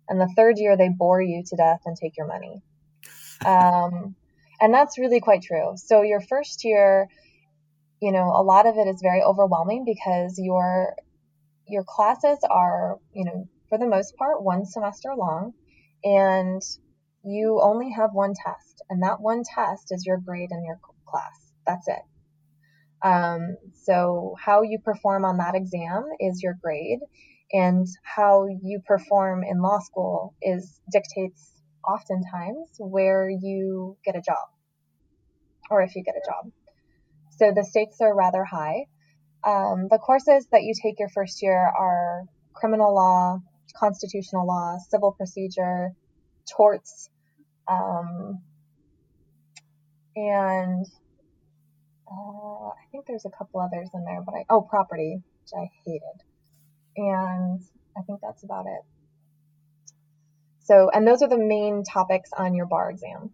and 0.10 0.20
the 0.20 0.34
third 0.36 0.58
year 0.58 0.76
they 0.76 0.90
bore 0.90 1.22
you 1.22 1.44
to 1.46 1.56
death 1.56 1.82
and 1.86 1.96
take 1.96 2.18
your 2.18 2.26
money. 2.26 2.64
Um, 3.46 4.16
and 4.60 4.74
that's 4.74 4.98
really 4.98 5.20
quite 5.20 5.44
true. 5.44 5.74
So 5.76 6.02
your 6.02 6.22
first 6.22 6.64
year, 6.64 7.08
you 8.02 8.12
know, 8.12 8.32
a 8.36 8.44
lot 8.44 8.66
of 8.66 8.76
it 8.78 8.88
is 8.88 9.02
very 9.02 9.22
overwhelming 9.22 9.86
because 9.86 10.38
your 10.38 10.96
your 11.68 11.84
classes 11.84 12.40
are, 12.50 12.98
you 13.14 13.26
know, 13.26 13.48
for 13.70 13.78
the 13.78 13.88
most 13.88 14.16
part 14.16 14.42
one 14.42 14.66
semester 14.66 15.10
long 15.18 15.54
and 16.04 16.62
you 17.26 17.60
only 17.62 17.92
have 17.92 18.12
one 18.14 18.34
test 18.34 18.82
and 18.90 19.04
that 19.04 19.20
one 19.20 19.44
test 19.44 19.88
is 19.92 20.06
your 20.06 20.18
grade 20.18 20.50
in 20.52 20.64
your 20.64 20.80
class. 21.06 21.52
That's 21.66 21.88
it. 21.88 22.02
Um, 23.04 23.58
so 23.84 24.36
how 24.44 24.62
you 24.64 24.80
perform 24.80 25.26
on 25.26 25.38
that 25.38 25.56
exam 25.56 26.06
is 26.20 26.42
your 26.42 26.56
grade 26.62 27.00
and 27.52 27.86
how 28.04 28.48
you 28.48 28.82
perform 28.86 29.44
in 29.44 29.62
law 29.62 29.80
school 29.80 30.36
is 30.42 30.80
dictates 30.92 31.52
oftentimes 31.86 32.70
where 32.80 33.30
you 33.30 33.98
get 34.06 34.16
a 34.16 34.22
job 34.22 34.48
or 35.70 35.82
if 35.82 35.96
you 35.96 36.04
get 36.04 36.16
a 36.16 36.26
job. 36.26 36.52
So 37.38 37.52
the 37.56 37.64
stakes 37.64 37.98
are 38.02 38.16
rather 38.16 38.44
high. 38.44 38.86
Um, 39.44 39.88
the 39.90 39.98
courses 39.98 40.48
that 40.52 40.64
you 40.64 40.74
take 40.82 41.00
your 41.00 41.10
first 41.10 41.42
year 41.42 41.58
are 41.58 42.24
criminal 42.54 42.94
law, 42.94 43.40
constitutional 43.76 44.48
law, 44.48 44.78
civil 44.90 45.12
procedure, 45.12 45.92
torts, 46.56 47.10
um, 47.68 48.42
and 50.16 50.86
uh, 52.10 52.70
I 52.70 52.86
think 52.92 53.06
there's 53.06 53.26
a 53.26 53.38
couple 53.38 53.60
others 53.60 53.90
in 53.94 54.04
there, 54.06 54.22
but 54.26 54.34
I 54.34 54.46
oh 54.50 54.62
property, 54.62 55.18
which 55.44 55.52
I 55.56 55.70
hated 55.86 56.24
and 56.98 57.62
I 57.96 58.02
think 58.02 58.20
that's 58.22 58.44
about 58.44 58.66
it. 58.66 58.82
So, 60.68 60.90
and 60.94 61.08
those 61.08 61.22
are 61.22 61.30
the 61.30 61.38
main 61.38 61.84
topics 61.84 62.30
on 62.38 62.54
your 62.54 62.66
bar 62.66 62.90
exam. 62.90 63.32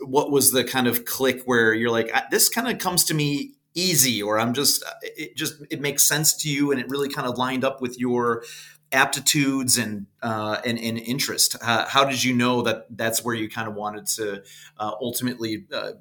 What 0.00 0.30
was 0.30 0.50
the 0.50 0.64
kind 0.64 0.86
of 0.86 1.04
click 1.04 1.42
where 1.44 1.74
you're 1.74 1.90
like, 1.90 2.10
this 2.30 2.48
kind 2.48 2.68
of 2.68 2.78
comes 2.78 3.04
to 3.04 3.14
me 3.14 3.52
easy, 3.74 4.22
or 4.22 4.38
I'm 4.38 4.54
just, 4.54 4.82
it 5.02 5.36
just, 5.36 5.54
it 5.70 5.80
makes 5.80 6.02
sense 6.02 6.34
to 6.42 6.48
you, 6.48 6.72
and 6.72 6.80
it 6.80 6.88
really 6.88 7.10
kind 7.10 7.28
of 7.28 7.36
lined 7.36 7.64
up 7.64 7.82
with 7.82 7.98
your 7.98 8.44
aptitudes 8.92 9.76
and 9.76 10.06
uh, 10.22 10.56
and, 10.64 10.78
and 10.78 10.98
interest. 10.98 11.56
Uh, 11.60 11.84
how 11.86 12.04
did 12.04 12.22
you 12.22 12.32
know 12.32 12.62
that 12.62 12.86
that's 12.90 13.24
where 13.24 13.34
you 13.34 13.50
kind 13.50 13.68
of 13.68 13.74
wanted 13.74 14.06
to 14.06 14.42
uh, 14.78 14.92
ultimately 15.00 15.66
uh, 15.72 15.92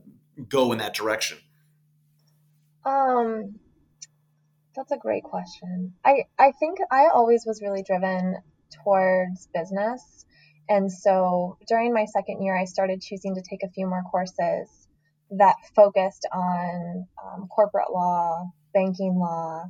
go 0.47 0.71
in 0.71 0.77
that 0.77 0.93
direction? 0.93 1.39
Um, 2.85 3.55
That's 4.75 4.91
a 4.91 4.97
great 4.97 5.23
question. 5.23 5.93
I, 6.03 6.25
I 6.37 6.51
think 6.51 6.79
I 6.91 7.07
always 7.13 7.45
was 7.45 7.61
really 7.61 7.83
driven 7.83 8.37
towards 8.83 9.47
business. 9.53 10.25
And 10.69 10.91
so 10.91 11.57
during 11.67 11.93
my 11.93 12.05
second 12.05 12.41
year, 12.41 12.57
I 12.57 12.65
started 12.65 13.01
choosing 13.01 13.35
to 13.35 13.41
take 13.41 13.63
a 13.63 13.69
few 13.69 13.87
more 13.87 14.03
courses 14.09 14.69
that 15.31 15.55
focused 15.75 16.27
on 16.31 17.07
um, 17.23 17.47
corporate 17.47 17.91
law, 17.91 18.51
banking 18.73 19.15
law, 19.15 19.65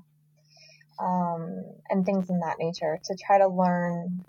um, 1.00 1.64
and 1.90 2.06
things 2.06 2.30
in 2.30 2.40
that 2.40 2.58
nature 2.60 3.00
to 3.04 3.18
try 3.26 3.40
to 3.40 3.48
learn, 3.48 4.24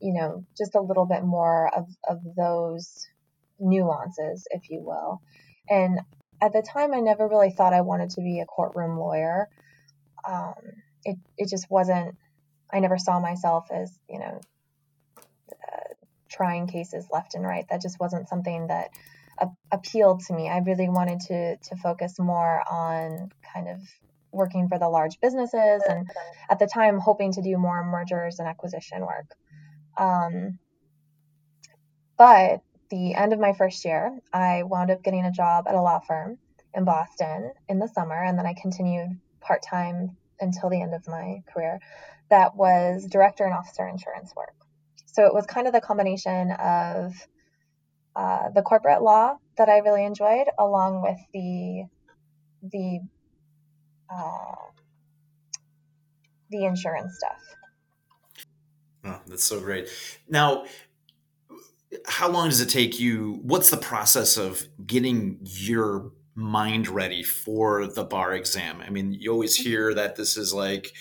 you 0.00 0.12
know, 0.12 0.44
just 0.58 0.74
a 0.74 0.80
little 0.80 1.06
bit 1.06 1.24
more 1.24 1.70
of, 1.74 1.86
of 2.08 2.18
those 2.36 3.06
nuances, 3.58 4.46
if 4.50 4.68
you 4.68 4.82
will. 4.82 5.20
And 5.68 6.00
at 6.42 6.52
the 6.52 6.62
time, 6.62 6.92
I 6.92 7.00
never 7.00 7.28
really 7.28 7.50
thought 7.50 7.72
I 7.72 7.82
wanted 7.82 8.10
to 8.10 8.20
be 8.20 8.40
a 8.40 8.46
courtroom 8.46 8.98
lawyer. 8.98 9.48
Um, 10.28 10.54
it, 11.04 11.18
it 11.38 11.48
just 11.48 11.70
wasn't, 11.70 12.16
I 12.72 12.80
never 12.80 12.98
saw 12.98 13.20
myself 13.20 13.68
as, 13.70 13.98
you 14.08 14.18
know, 14.18 14.40
uh, 15.18 15.94
trying 16.28 16.66
cases 16.66 17.06
left 17.12 17.34
and 17.34 17.44
right. 17.44 17.66
That 17.68 17.82
just 17.82 17.98
wasn't 18.00 18.28
something 18.28 18.68
that 18.68 18.90
appealed 19.72 20.20
to 20.26 20.34
me. 20.34 20.48
I 20.48 20.58
really 20.58 20.88
wanted 20.88 21.20
to 21.28 21.56
to 21.56 21.76
focus 21.76 22.18
more 22.18 22.62
on 22.70 23.30
kind 23.54 23.68
of 23.68 23.80
working 24.32 24.68
for 24.68 24.78
the 24.78 24.88
large 24.88 25.18
businesses 25.20 25.82
and 25.88 26.08
at 26.48 26.58
the 26.58 26.66
time 26.66 26.98
hoping 26.98 27.32
to 27.32 27.42
do 27.42 27.56
more 27.56 27.82
mergers 27.84 28.38
and 28.38 28.46
acquisition 28.46 29.00
work. 29.00 29.34
Um, 29.98 30.58
but 32.16 32.60
the 32.90 33.14
end 33.14 33.32
of 33.32 33.40
my 33.40 33.52
first 33.52 33.84
year, 33.84 34.18
I 34.32 34.62
wound 34.64 34.90
up 34.90 35.02
getting 35.02 35.24
a 35.24 35.32
job 35.32 35.66
at 35.66 35.74
a 35.74 35.80
law 35.80 36.00
firm 36.00 36.38
in 36.74 36.84
Boston 36.84 37.52
in 37.68 37.78
the 37.78 37.88
summer, 37.88 38.22
and 38.22 38.38
then 38.38 38.46
I 38.46 38.54
continued 38.60 39.18
part 39.40 39.62
time 39.62 40.16
until 40.38 40.70
the 40.70 40.80
end 40.80 40.94
of 40.94 41.06
my 41.08 41.42
career. 41.52 41.80
That 42.30 42.56
was 42.56 43.06
director 43.10 43.44
and 43.44 43.52
officer 43.52 43.86
insurance 43.86 44.32
work. 44.36 44.54
So 45.06 45.26
it 45.26 45.34
was 45.34 45.46
kind 45.46 45.66
of 45.66 45.72
the 45.72 45.80
combination 45.80 46.52
of 46.52 47.12
uh, 48.14 48.50
the 48.54 48.62
corporate 48.62 49.02
law 49.02 49.36
that 49.56 49.68
I 49.68 49.78
really 49.78 50.04
enjoyed, 50.04 50.46
along 50.58 51.02
with 51.02 51.18
the 51.32 51.84
the 52.62 53.00
uh, 54.12 54.54
the 56.50 56.64
insurance 56.64 57.16
stuff. 57.16 58.44
Oh, 59.04 59.20
that's 59.26 59.44
so 59.44 59.60
great. 59.60 59.88
Now, 60.28 60.64
how 62.06 62.28
long 62.28 62.48
does 62.48 62.60
it 62.60 62.68
take 62.68 63.00
you? 63.00 63.40
What's 63.42 63.70
the 63.70 63.76
process 63.76 64.36
of 64.36 64.64
getting 64.86 65.38
your 65.42 66.12
mind 66.34 66.88
ready 66.88 67.22
for 67.22 67.86
the 67.86 68.04
bar 68.04 68.34
exam? 68.34 68.80
I 68.80 68.90
mean, 68.90 69.12
you 69.12 69.32
always 69.32 69.56
hear 69.56 69.94
that 69.94 70.16
this 70.16 70.36
is 70.36 70.52
like 70.52 70.92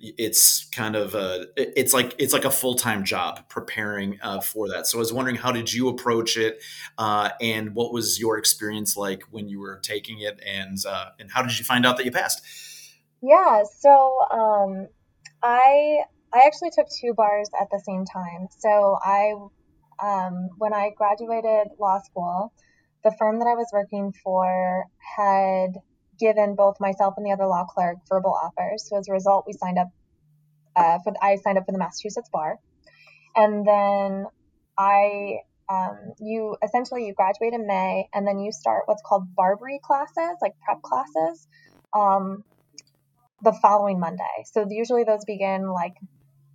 it's 0.00 0.66
kind 0.66 0.96
of 0.96 1.14
a 1.14 1.46
it's 1.56 1.92
like 1.92 2.14
it's 2.18 2.32
like 2.32 2.44
a 2.44 2.50
full-time 2.50 3.04
job 3.04 3.48
preparing 3.48 4.18
uh, 4.22 4.40
for 4.40 4.68
that. 4.68 4.86
So 4.86 4.98
i 4.98 5.00
was 5.00 5.12
wondering 5.12 5.36
how 5.36 5.52
did 5.52 5.72
you 5.72 5.88
approach 5.88 6.36
it 6.36 6.62
uh, 6.98 7.30
and 7.40 7.74
what 7.74 7.92
was 7.92 8.18
your 8.18 8.38
experience 8.38 8.96
like 8.96 9.22
when 9.30 9.48
you 9.48 9.60
were 9.60 9.78
taking 9.82 10.20
it 10.20 10.40
and 10.44 10.78
uh, 10.86 11.10
and 11.18 11.30
how 11.30 11.42
did 11.42 11.58
you 11.58 11.64
find 11.64 11.86
out 11.86 11.96
that 11.96 12.04
you 12.04 12.10
passed? 12.10 12.42
Yeah 13.22 13.62
so 13.80 14.14
um, 14.30 14.88
i 15.42 15.98
i 16.32 16.46
actually 16.46 16.70
took 16.70 16.86
two 17.00 17.14
bars 17.14 17.48
at 17.60 17.68
the 17.70 17.80
same 17.86 18.04
time. 18.04 18.48
So 18.58 18.98
i 19.02 19.34
um, 20.02 20.50
when 20.58 20.74
i 20.74 20.90
graduated 20.96 21.68
law 21.78 22.00
school 22.00 22.52
the 23.04 23.14
firm 23.18 23.38
that 23.38 23.46
i 23.46 23.54
was 23.54 23.68
working 23.72 24.12
for 24.22 24.84
had 25.16 25.74
given 26.24 26.54
both 26.54 26.76
myself 26.80 27.12
and 27.18 27.26
the 27.26 27.32
other 27.32 27.46
law 27.46 27.64
clerk 27.64 27.98
verbal 28.08 28.34
offers. 28.42 28.88
So 28.88 28.96
as 28.96 29.08
a 29.08 29.12
result, 29.12 29.44
we 29.46 29.52
signed 29.52 29.78
up 29.78 29.88
uh, 30.74 30.98
for 31.04 31.12
the, 31.12 31.18
I 31.22 31.36
signed 31.36 31.58
up 31.58 31.66
for 31.66 31.72
the 31.72 31.78
Massachusetts 31.78 32.30
bar, 32.32 32.58
and 33.36 33.66
then 33.66 34.24
I 34.78 35.40
um, 35.68 36.14
you 36.20 36.56
essentially 36.64 37.06
you 37.06 37.14
graduate 37.14 37.52
in 37.52 37.66
May, 37.66 38.08
and 38.14 38.26
then 38.26 38.38
you 38.38 38.52
start 38.52 38.84
what's 38.86 39.02
called 39.04 39.24
BarBri 39.38 39.82
classes, 39.82 40.36
like 40.40 40.52
prep 40.64 40.80
classes, 40.82 41.46
um, 41.94 42.42
the 43.42 43.52
following 43.52 44.00
Monday. 44.00 44.36
So 44.52 44.66
usually 44.68 45.04
those 45.04 45.24
begin 45.26 45.68
like 45.70 45.94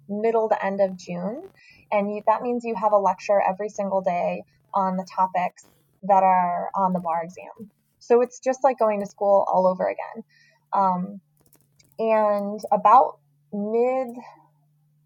middle 0.09 0.49
to 0.49 0.65
end 0.65 0.81
of 0.81 0.97
June, 0.97 1.43
and 1.91 2.11
you, 2.13 2.23
that 2.25 2.41
means 2.41 2.63
you 2.65 2.75
have 2.75 2.91
a 2.91 2.97
lecture 2.97 3.39
every 3.39 3.69
single 3.69 4.01
day 4.01 4.43
on 4.73 4.97
the 4.97 5.07
topics 5.15 5.65
that 6.03 6.23
are 6.23 6.69
on 6.75 6.93
the 6.93 6.99
bar 6.99 7.23
exam. 7.23 7.71
So 7.99 8.21
it's 8.21 8.39
just 8.39 8.59
like 8.63 8.79
going 8.79 9.01
to 9.01 9.05
school 9.05 9.45
all 9.51 9.67
over 9.67 9.87
again. 9.87 10.23
Um, 10.73 11.21
and 11.97 12.59
about 12.71 13.19
mid 13.51 14.07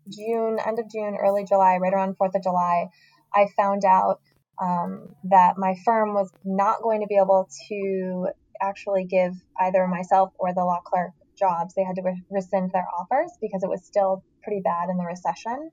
June, 0.10 0.60
end 0.66 0.80
of 0.80 0.90
June, 0.92 1.16
early 1.20 1.46
July, 1.46 1.78
right 1.78 1.94
around 1.94 2.18
4th 2.18 2.36
of 2.36 2.44
July, 2.44 2.90
I 3.34 3.48
found 3.58 3.84
out 3.86 4.20
um, 4.62 5.16
that 5.26 5.58
my 5.58 5.76
firm 5.86 6.14
was 6.14 6.32
not 6.44 6.82
going 6.82 7.02
to 7.02 7.08
be 7.08 7.18
able 7.18 7.50
to 7.70 8.28
actually 8.62 9.06
give 9.06 9.34
either 9.60 9.88
myself 9.88 10.32
or 10.38 10.54
the 10.54 10.64
law 10.64 10.80
clerk 10.86 11.12
jobs. 11.38 11.74
They 11.74 11.84
had 11.84 11.96
to 11.96 12.02
re- 12.04 12.24
rescind 12.30 12.72
their 12.72 12.88
offers 13.00 13.32
because 13.42 13.64
it 13.64 13.70
was 13.70 13.84
still 13.86 14.24
pretty 14.44 14.62
bad 14.62 14.90
in 14.90 14.98
the 14.98 15.06
recession. 15.06 15.72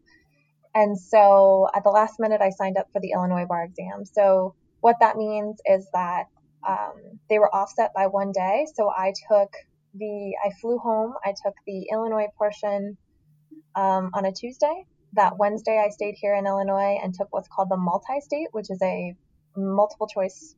And 0.74 0.98
so 0.98 1.68
at 1.74 1.82
the 1.82 1.90
last 1.90 2.18
minute, 2.18 2.40
I 2.40 2.50
signed 2.50 2.78
up 2.78 2.86
for 2.92 3.00
the 3.00 3.12
Illinois 3.12 3.46
bar 3.46 3.64
exam. 3.64 4.04
So 4.04 4.54
what 4.80 4.96
that 5.00 5.16
means 5.16 5.60
is 5.66 5.86
that 5.92 6.24
um, 6.66 7.18
they 7.28 7.38
were 7.38 7.54
offset 7.54 7.92
by 7.94 8.06
one 8.06 8.32
day. 8.32 8.66
So 8.74 8.90
I 8.90 9.12
took 9.30 9.50
the, 9.94 10.34
I 10.44 10.50
flew 10.60 10.78
home. 10.78 11.14
I 11.24 11.30
took 11.30 11.54
the 11.66 11.88
Illinois 11.92 12.28
portion 12.36 12.96
um, 13.74 14.10
on 14.14 14.24
a 14.24 14.32
Tuesday. 14.32 14.86
That 15.14 15.38
Wednesday, 15.38 15.82
I 15.84 15.90
stayed 15.90 16.14
here 16.20 16.34
in 16.34 16.46
Illinois 16.46 16.98
and 17.02 17.12
took 17.12 17.28
what's 17.30 17.48
called 17.48 17.68
the 17.68 17.76
multi-state, 17.76 18.48
which 18.52 18.70
is 18.70 18.80
a 18.82 19.14
multiple 19.56 20.06
choice 20.06 20.54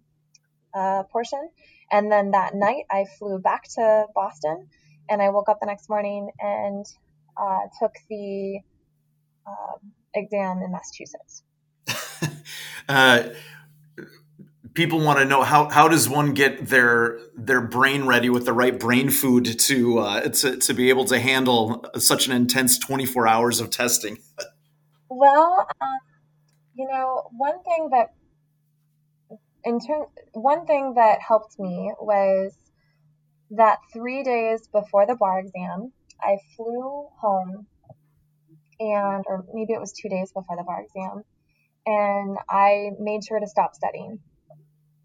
uh, 0.75 1.05
portion. 1.05 1.49
And 1.91 2.11
then 2.13 2.33
that 2.33 2.55
night, 2.55 2.85
I 2.91 3.05
flew 3.19 3.39
back 3.39 3.63
to 3.77 4.07
Boston, 4.15 4.69
and 5.09 5.23
I 5.23 5.31
woke 5.31 5.49
up 5.49 5.59
the 5.61 5.67
next 5.67 5.89
morning 5.89 6.31
and 6.39 6.85
uh, 7.37 7.61
took 7.81 7.93
the 8.11 8.61
uh, 9.47 9.79
exam 10.15 10.61
in 10.63 10.73
Massachusetts. 10.73 11.43
people 14.75 15.01
want 15.01 15.19
to 15.19 15.25
know 15.25 15.43
how 15.43 15.69
how 15.69 15.89
does 15.89 16.09
one 16.09 16.35
get 16.35 16.67
their 16.67 17.19
their 17.37 17.61
brain 17.61 18.07
ready 18.07 18.31
with 18.31 18.45
the 18.45 18.53
right 18.53 18.79
brain 18.79 19.11
food 19.11 19.59
to 19.59 19.99
uh, 19.99 20.21
to 20.29 20.57
to 20.57 20.75
be 20.75 20.89
able 20.89 21.05
to 21.07 21.19
handle 21.19 21.85
such 21.97 22.27
an 22.27 22.33
intense 22.33 22.79
24 22.79 23.29
hours 23.29 23.61
of 23.61 23.71
testing? 23.71 24.19
Well 25.15 25.67
um, 25.69 25.99
you 26.75 26.89
know 26.91 27.29
one 27.33 27.63
thing 27.63 27.91
that 27.93 28.15
in 29.63 29.79
term, 29.79 30.07
one 30.33 30.65
thing 30.65 30.95
that 30.95 31.21
helped 31.21 31.59
me 31.59 31.93
was 32.01 32.57
that 33.51 33.79
three 33.93 34.23
days 34.23 34.67
before 34.69 35.07
the 35.07 35.15
bar 35.15 35.41
exam 35.41 35.93
i 36.19 36.39
flew 36.57 37.09
home 37.21 37.67
and 38.81 39.25
or 39.27 39.45
maybe 39.53 39.75
it 39.75 39.81
was 39.81 39.93
two 39.93 40.09
days 40.09 40.33
before 40.33 40.57
the 40.57 40.65
bar 40.65 40.83
exam 40.83 41.23
and 41.85 42.39
i 42.49 42.89
made 42.99 43.23
sure 43.23 43.39
to 43.39 43.47
stop 43.47 43.75
studying 43.75 44.19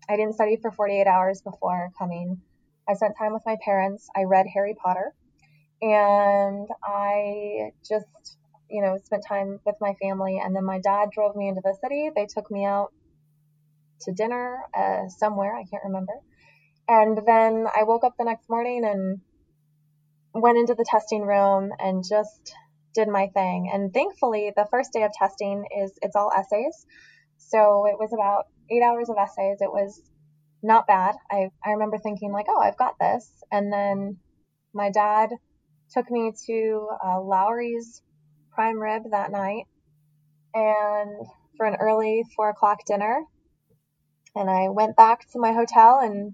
I 0.10 0.16
didn't 0.16 0.34
study 0.34 0.58
for 0.62 0.72
48 0.72 1.08
hours 1.08 1.42
before 1.42 1.92
coming. 1.98 2.42
I 2.88 2.94
spent 2.94 3.16
time 3.18 3.34
with 3.34 3.44
my 3.46 3.58
parents. 3.64 4.08
I 4.16 4.24
read 4.24 4.46
Harry 4.54 4.74
Potter. 4.74 5.14
And 5.82 6.68
I 6.84 7.72
just, 7.88 8.06
you 8.70 8.82
know, 8.82 8.98
spent 9.04 9.24
time 9.28 9.60
with 9.66 9.76
my 9.82 9.94
family. 10.02 10.42
And 10.44 10.56
then 10.56 10.66
my 10.66 10.80
dad 10.80 11.10
drove 11.12 11.36
me 11.36 11.50
into 11.50 11.62
the 11.64 11.78
city. 11.82 12.10
They 12.16 12.26
took 12.26 12.50
me 12.50 12.66
out 12.66 12.94
to 14.02 14.14
dinner 14.14 14.60
uh, 14.78 15.10
somewhere. 15.10 15.56
I 15.56 15.66
can't 15.70 15.84
remember. 15.84 16.14
And 16.88 17.20
then 17.26 17.68
I 17.76 17.84
woke 17.84 18.04
up 18.06 18.14
the 18.18 18.24
next 18.24 18.50
morning 18.50 18.86
and 18.86 19.20
went 20.34 20.58
into 20.58 20.74
the 20.74 20.86
testing 20.90 21.24
room 21.24 21.72
and 21.80 22.04
just 22.08 22.54
did 22.94 23.08
my 23.08 23.28
thing. 23.28 23.70
And 23.74 23.94
thankfully, 23.94 24.54
the 24.56 24.68
first 24.72 24.94
day 24.94 25.04
of 25.04 25.12
testing 25.12 25.66
is 25.84 25.92
it's 26.02 26.16
all 26.16 26.32
essays. 26.36 26.86
So 27.38 27.86
it 27.88 28.00
was 28.00 28.14
about 28.14 28.46
eight 28.72 28.84
hours 28.84 29.10
of 29.10 29.18
essays. 29.18 29.58
It 29.62 29.72
was 29.72 30.02
not 30.64 30.88
bad. 30.88 31.16
I, 31.32 31.50
I 31.66 31.72
remember 31.72 31.98
thinking 31.98 32.32
like, 32.32 32.48
oh, 32.50 32.60
I've 32.60 32.78
got 32.78 32.96
this. 33.00 33.30
And 33.52 33.72
then 33.72 34.18
my 34.74 34.90
dad 34.92 35.30
took 35.94 36.10
me 36.12 36.34
to 36.48 36.90
uh, 37.06 37.22
Lawry's 37.22 38.02
prime 38.52 38.80
rib 38.80 39.04
that 39.12 39.32
night 39.32 39.66
and 40.54 41.28
for 41.56 41.66
an 41.66 41.76
early 41.80 42.24
four 42.36 42.50
o'clock 42.50 42.80
dinner. 42.86 43.22
And 44.36 44.50
I 44.50 44.70
went 44.70 44.96
back 44.96 45.30
to 45.32 45.40
my 45.40 45.52
hotel 45.54 46.00
and 46.02 46.34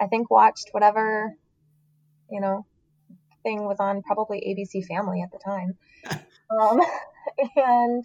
I 0.00 0.06
think 0.06 0.30
watched 0.30 0.68
whatever, 0.72 1.34
you 2.30 2.40
know, 2.40 2.64
thing 3.42 3.64
was 3.64 3.78
on 3.80 4.02
probably 4.02 4.40
ABC 4.40 4.86
Family 4.86 5.22
at 5.22 5.30
the 5.30 5.40
time. 5.44 5.78
um, 6.60 6.80
and 7.56 8.04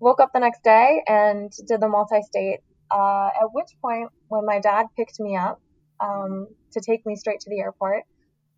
woke 0.00 0.20
up 0.20 0.30
the 0.32 0.40
next 0.40 0.62
day 0.62 1.02
and 1.06 1.50
did 1.66 1.80
the 1.80 1.88
multi-state 1.88 2.60
uh, 2.90 3.28
at 3.28 3.48
which 3.52 3.70
point, 3.82 4.10
when 4.28 4.44
my 4.44 4.60
dad 4.60 4.86
picked 4.96 5.20
me 5.20 5.36
up 5.36 5.60
um, 6.00 6.48
to 6.72 6.80
take 6.80 7.04
me 7.06 7.16
straight 7.16 7.40
to 7.40 7.50
the 7.50 7.60
airport, 7.60 8.04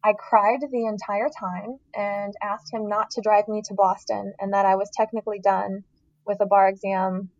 I 0.04 0.12
cried 0.12 0.60
the 0.60 0.86
entire 0.86 1.28
time 1.28 1.78
and 1.94 2.32
asked 2.42 2.72
him 2.72 2.88
not 2.88 3.10
to 3.12 3.20
drive 3.20 3.48
me 3.48 3.62
to 3.66 3.74
Boston 3.74 4.32
and 4.38 4.52
that 4.52 4.64
I 4.64 4.76
was 4.76 4.90
technically 4.94 5.40
done 5.40 5.82
with 6.24 6.40
a 6.40 6.46
bar 6.46 6.68
exam 6.68 7.30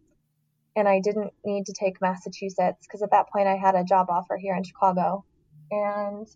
and 0.74 0.88
I 0.88 1.00
didn't 1.00 1.32
need 1.44 1.66
to 1.66 1.72
take 1.72 2.00
Massachusetts 2.00 2.86
because 2.86 3.02
at 3.02 3.10
that 3.10 3.28
point 3.32 3.48
I 3.48 3.56
had 3.56 3.74
a 3.74 3.84
job 3.84 4.08
offer 4.10 4.36
here 4.36 4.54
in 4.54 4.64
Chicago. 4.64 5.24
And 5.70 6.26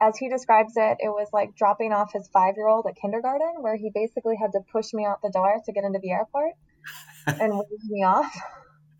as 0.00 0.16
he 0.18 0.28
describes 0.28 0.72
it, 0.76 0.98
it 1.00 1.08
was 1.08 1.28
like 1.32 1.54
dropping 1.54 1.92
off 1.92 2.12
his 2.12 2.28
five 2.28 2.54
year 2.56 2.68
old 2.68 2.86
at 2.86 2.96
kindergarten, 2.96 3.54
where 3.60 3.76
he 3.76 3.90
basically 3.94 4.36
had 4.36 4.52
to 4.52 4.60
push 4.72 4.92
me 4.92 5.04
out 5.04 5.20
the 5.22 5.30
door 5.30 5.60
to 5.64 5.72
get 5.72 5.84
into 5.84 5.98
the 6.02 6.10
airport 6.10 6.52
and 7.26 7.52
wave 7.52 7.84
me 7.88 8.04
off. 8.04 8.34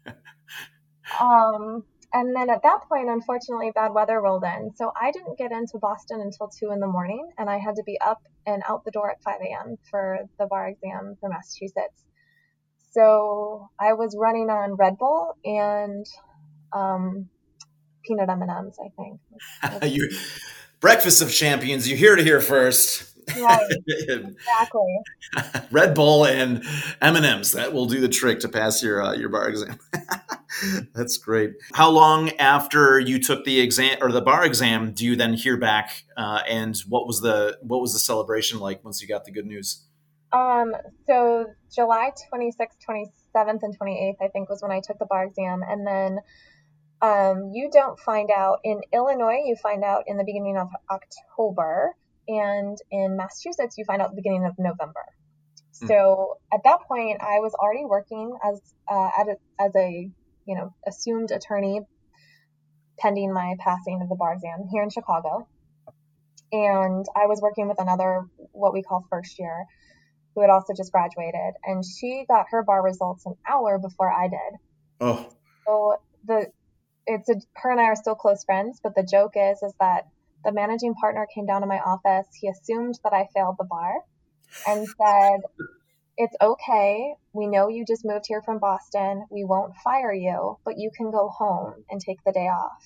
Um, 1.20 1.84
and 2.12 2.34
then 2.34 2.50
at 2.50 2.62
that 2.62 2.80
point, 2.88 3.08
unfortunately, 3.08 3.72
bad 3.74 3.92
weather 3.92 4.20
rolled 4.20 4.44
in. 4.44 4.72
So 4.76 4.92
I 5.00 5.10
didn't 5.10 5.38
get 5.38 5.52
into 5.52 5.78
Boston 5.78 6.20
until 6.20 6.48
2 6.48 6.72
in 6.72 6.80
the 6.80 6.86
morning, 6.86 7.30
and 7.36 7.50
I 7.50 7.58
had 7.58 7.76
to 7.76 7.82
be 7.84 7.98
up 8.00 8.22
and 8.46 8.62
out 8.68 8.84
the 8.84 8.90
door 8.90 9.10
at 9.10 9.22
5 9.22 9.34
a.m. 9.42 9.76
for 9.90 10.20
the 10.38 10.46
bar 10.46 10.68
exam 10.68 11.16
for 11.20 11.28
Massachusetts. 11.28 12.04
So 12.92 13.68
I 13.78 13.92
was 13.92 14.16
running 14.18 14.48
on 14.48 14.76
Red 14.76 14.96
Bull 14.98 15.36
and 15.44 16.06
um, 16.72 17.28
peanut 18.06 18.30
M&Ms, 18.30 18.78
I 18.82 19.82
think. 19.82 19.92
you, 19.92 20.08
breakfast 20.80 21.20
of 21.20 21.30
champions, 21.30 21.88
you 21.88 21.96
hear 21.96 22.16
to 22.16 22.22
hear 22.22 22.40
first. 22.40 23.12
Right. 23.36 23.66
exactly. 23.88 24.96
Red 25.70 25.94
Bull 25.94 26.24
and 26.24 26.64
M 27.02 27.16
and 27.16 27.26
M's 27.26 27.52
that 27.52 27.72
will 27.72 27.86
do 27.86 28.00
the 28.00 28.08
trick 28.08 28.40
to 28.40 28.48
pass 28.48 28.82
your 28.82 29.02
uh, 29.02 29.14
your 29.14 29.28
bar 29.28 29.48
exam. 29.48 29.78
That's 30.94 31.18
great. 31.18 31.54
How 31.74 31.90
long 31.90 32.30
after 32.38 32.98
you 32.98 33.18
took 33.18 33.44
the 33.44 33.60
exam 33.60 33.98
or 34.00 34.12
the 34.12 34.20
bar 34.20 34.44
exam 34.44 34.92
do 34.92 35.04
you 35.04 35.16
then 35.16 35.34
hear 35.34 35.56
back? 35.56 36.04
Uh, 36.16 36.40
and 36.48 36.76
what 36.88 37.06
was 37.06 37.20
the 37.20 37.58
what 37.62 37.80
was 37.80 37.92
the 37.92 37.98
celebration 37.98 38.60
like 38.60 38.84
once 38.84 39.02
you 39.02 39.08
got 39.08 39.24
the 39.24 39.32
good 39.32 39.46
news? 39.46 39.84
Um, 40.32 40.74
so 41.06 41.46
July 41.74 42.10
26th, 42.32 42.76
27th, 42.88 43.62
and 43.62 43.78
28th, 43.78 44.16
I 44.20 44.28
think, 44.28 44.50
was 44.50 44.60
when 44.60 44.72
I 44.72 44.80
took 44.80 44.98
the 44.98 45.06
bar 45.06 45.24
exam, 45.24 45.62
and 45.66 45.86
then 45.86 46.18
um, 47.00 47.50
you 47.52 47.70
don't 47.70 47.98
find 48.00 48.30
out 48.30 48.58
in 48.64 48.80
Illinois. 48.92 49.42
You 49.44 49.56
find 49.62 49.84
out 49.84 50.04
in 50.06 50.16
the 50.16 50.24
beginning 50.24 50.56
of 50.56 50.68
October 50.90 51.94
and 52.28 52.76
in 52.90 53.16
Massachusetts, 53.16 53.76
you 53.78 53.84
find 53.84 54.02
out 54.02 54.10
the 54.10 54.16
beginning 54.16 54.44
of 54.44 54.54
November. 54.58 55.04
Mm. 55.82 55.88
So 55.88 56.38
at 56.52 56.60
that 56.64 56.80
point, 56.88 57.20
I 57.20 57.38
was 57.40 57.54
already 57.54 57.84
working 57.84 58.36
as 58.44 58.60
uh, 58.90 59.10
a, 59.18 59.62
as 59.62 59.76
a 59.76 60.10
you 60.46 60.56
know 60.56 60.74
assumed 60.86 61.30
attorney, 61.30 61.80
pending 62.98 63.32
my 63.32 63.54
passing 63.58 64.00
of 64.02 64.08
the 64.08 64.16
bar 64.16 64.34
exam 64.34 64.68
here 64.70 64.82
in 64.82 64.90
Chicago, 64.90 65.48
and 66.52 67.04
I 67.14 67.26
was 67.26 67.40
working 67.40 67.68
with 67.68 67.80
another 67.80 68.26
what 68.52 68.72
we 68.72 68.82
call 68.82 69.06
first 69.10 69.38
year, 69.38 69.66
who 70.34 70.40
had 70.40 70.50
also 70.50 70.72
just 70.76 70.92
graduated, 70.92 71.54
and 71.64 71.84
she 71.84 72.24
got 72.28 72.46
her 72.50 72.62
bar 72.62 72.82
results 72.82 73.26
an 73.26 73.34
hour 73.48 73.78
before 73.78 74.12
I 74.12 74.28
did. 74.28 74.58
Oh. 75.00 75.28
So 75.66 75.96
the 76.26 76.46
it's 77.06 77.28
a 77.28 77.34
her 77.56 77.70
and 77.70 77.80
I 77.80 77.84
are 77.84 77.96
still 77.96 78.14
close 78.14 78.44
friends, 78.44 78.80
but 78.82 78.94
the 78.94 79.06
joke 79.08 79.32
is 79.36 79.62
is 79.62 79.74
that 79.80 80.04
the 80.44 80.52
managing 80.52 80.94
partner 80.94 81.26
came 81.34 81.46
down 81.46 81.62
to 81.62 81.66
my 81.66 81.80
office. 81.80 82.26
He 82.40 82.48
assumed 82.48 82.98
that 83.02 83.12
I 83.12 83.26
failed 83.34 83.56
the 83.58 83.64
bar 83.64 83.94
and 84.66 84.86
said, 84.86 85.40
It's 86.16 86.34
okay. 86.40 87.14
We 87.32 87.46
know 87.46 87.68
you 87.68 87.84
just 87.86 88.04
moved 88.04 88.24
here 88.26 88.42
from 88.42 88.58
Boston. 88.58 89.26
We 89.30 89.44
won't 89.44 89.76
fire 89.84 90.12
you, 90.12 90.58
but 90.64 90.78
you 90.78 90.90
can 90.96 91.10
go 91.10 91.28
home 91.28 91.84
and 91.90 92.00
take 92.00 92.18
the 92.24 92.32
day 92.32 92.48
off. 92.48 92.82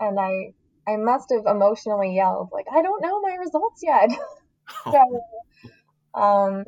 And 0.00 0.18
I 0.18 0.54
I 0.88 0.96
must 0.96 1.30
have 1.30 1.46
emotionally 1.46 2.16
yelled, 2.16 2.48
like, 2.52 2.66
I 2.72 2.82
don't 2.82 3.02
know 3.02 3.20
my 3.20 3.36
results 3.36 3.82
yet. 3.82 4.10
so 4.90 6.20
um 6.20 6.64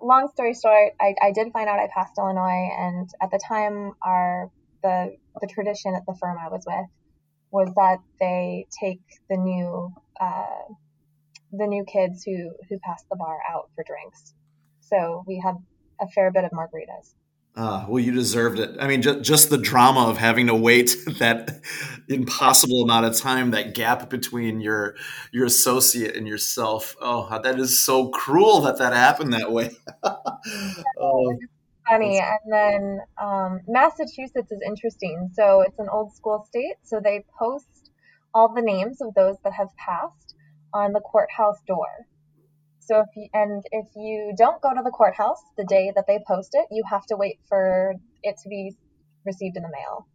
long 0.00 0.28
story 0.32 0.54
short, 0.54 0.92
I, 1.00 1.14
I 1.20 1.32
did 1.32 1.52
find 1.52 1.68
out 1.68 1.78
I 1.78 1.88
passed 1.92 2.12
Illinois 2.18 2.68
and 2.78 3.08
at 3.22 3.30
the 3.30 3.40
time 3.46 3.92
our 4.02 4.50
the 4.82 5.16
the 5.40 5.46
tradition 5.46 5.94
at 5.94 6.06
the 6.06 6.16
firm 6.20 6.36
I 6.38 6.48
was 6.48 6.64
with 6.66 6.86
was 7.50 7.72
that 7.76 7.98
they 8.20 8.66
take 8.80 9.02
the 9.28 9.36
new 9.36 9.92
uh, 10.20 10.74
the 11.52 11.66
new 11.66 11.84
kids 11.84 12.24
who 12.24 12.50
who 12.68 12.78
pass 12.80 13.04
the 13.10 13.16
bar 13.16 13.38
out 13.50 13.70
for 13.74 13.84
drinks. 13.84 14.34
So 14.88 15.24
we 15.26 15.40
had 15.44 15.56
a 16.00 16.08
fair 16.08 16.30
bit 16.30 16.44
of 16.44 16.50
margaritas. 16.50 17.14
Uh, 17.56 17.86
well, 17.88 18.02
you 18.02 18.12
deserved 18.12 18.58
it. 18.58 18.76
I 18.80 18.88
mean, 18.88 19.00
just, 19.00 19.22
just 19.22 19.50
the 19.50 19.58
drama 19.58 20.06
of 20.08 20.18
having 20.18 20.48
to 20.48 20.54
wait 20.54 20.96
that 21.18 21.60
impossible 22.08 22.82
amount 22.82 23.06
of 23.06 23.16
time, 23.16 23.52
that 23.52 23.74
gap 23.74 24.10
between 24.10 24.60
your 24.60 24.96
your 25.32 25.46
associate 25.46 26.16
and 26.16 26.26
yourself. 26.26 26.96
Oh, 27.00 27.38
that 27.38 27.58
is 27.60 27.78
so 27.78 28.08
cruel 28.08 28.62
that 28.62 28.78
that 28.78 28.92
happened 28.92 29.32
that 29.34 29.52
way. 29.52 29.70
oh, 30.04 31.38
funny. 31.88 32.18
And 32.18 32.52
then 32.52 33.00
um, 33.22 33.60
Massachusetts 33.68 34.50
is 34.50 34.60
interesting. 34.66 35.30
So 35.32 35.60
it's 35.60 35.78
an 35.78 35.88
old 35.92 36.12
school 36.12 36.44
state. 36.48 36.74
So 36.82 37.00
they 37.02 37.24
post 37.38 37.92
all 38.34 38.52
the 38.52 38.62
names 38.62 39.00
of 39.00 39.14
those 39.14 39.36
that 39.44 39.52
have 39.52 39.68
passed 39.76 40.34
on 40.72 40.92
the 40.92 41.00
courthouse 41.00 41.60
door. 41.68 42.06
So 42.86 43.00
if 43.00 43.06
you, 43.16 43.28
and 43.32 43.62
if 43.70 43.86
you 43.96 44.34
don't 44.36 44.60
go 44.60 44.74
to 44.74 44.82
the 44.84 44.90
courthouse 44.90 45.40
the 45.56 45.64
day 45.64 45.92
that 45.94 46.04
they 46.06 46.18
post 46.26 46.50
it, 46.52 46.66
you 46.70 46.82
have 46.90 47.06
to 47.06 47.16
wait 47.16 47.38
for 47.48 47.94
it 48.22 48.36
to 48.42 48.48
be 48.48 48.76
received 49.24 49.56
in 49.56 49.62
the 49.62 49.70
mail. 49.70 50.06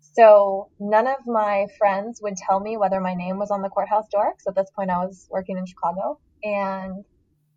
So 0.00 0.70
none 0.78 1.06
of 1.06 1.26
my 1.26 1.66
friends 1.78 2.20
would 2.22 2.36
tell 2.36 2.60
me 2.60 2.76
whether 2.76 3.00
my 3.00 3.14
name 3.14 3.38
was 3.38 3.50
on 3.50 3.62
the 3.62 3.68
courthouse 3.68 4.08
door 4.10 4.32
because 4.32 4.46
at 4.46 4.54
this 4.54 4.70
point 4.74 4.90
I 4.90 5.04
was 5.04 5.26
working 5.30 5.58
in 5.58 5.66
Chicago 5.66 6.18
and 6.42 7.04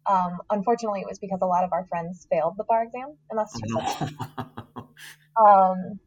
um, 0.09 0.39
unfortunately, 0.49 1.01
it 1.01 1.07
was 1.07 1.19
because 1.19 1.39
a 1.41 1.45
lot 1.45 1.63
of 1.63 1.71
our 1.71 1.85
friends 1.85 2.25
failed 2.31 2.55
the 2.57 2.63
bar 2.63 2.83
exam 2.83 3.15
in 3.29 3.37
Massachusetts. 3.37 4.13
um, 5.39 5.99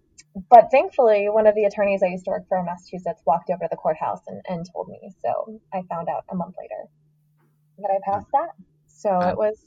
but 0.50 0.68
thankfully, 0.72 1.28
one 1.28 1.46
of 1.46 1.54
the 1.54 1.64
attorneys 1.64 2.02
I 2.02 2.08
used 2.08 2.24
to 2.24 2.30
work 2.30 2.48
for 2.48 2.58
in 2.58 2.64
Massachusetts 2.64 3.22
walked 3.26 3.50
over 3.50 3.64
to 3.64 3.68
the 3.70 3.76
courthouse 3.76 4.20
and, 4.26 4.40
and 4.48 4.66
told 4.72 4.88
me. 4.88 4.98
So 5.22 5.60
I 5.72 5.82
found 5.88 6.08
out 6.08 6.24
a 6.30 6.34
month 6.34 6.54
later 6.58 6.88
that 7.78 7.90
I 7.90 8.10
passed 8.10 8.30
that. 8.32 8.50
So 8.86 9.20
it 9.20 9.36
was. 9.36 9.58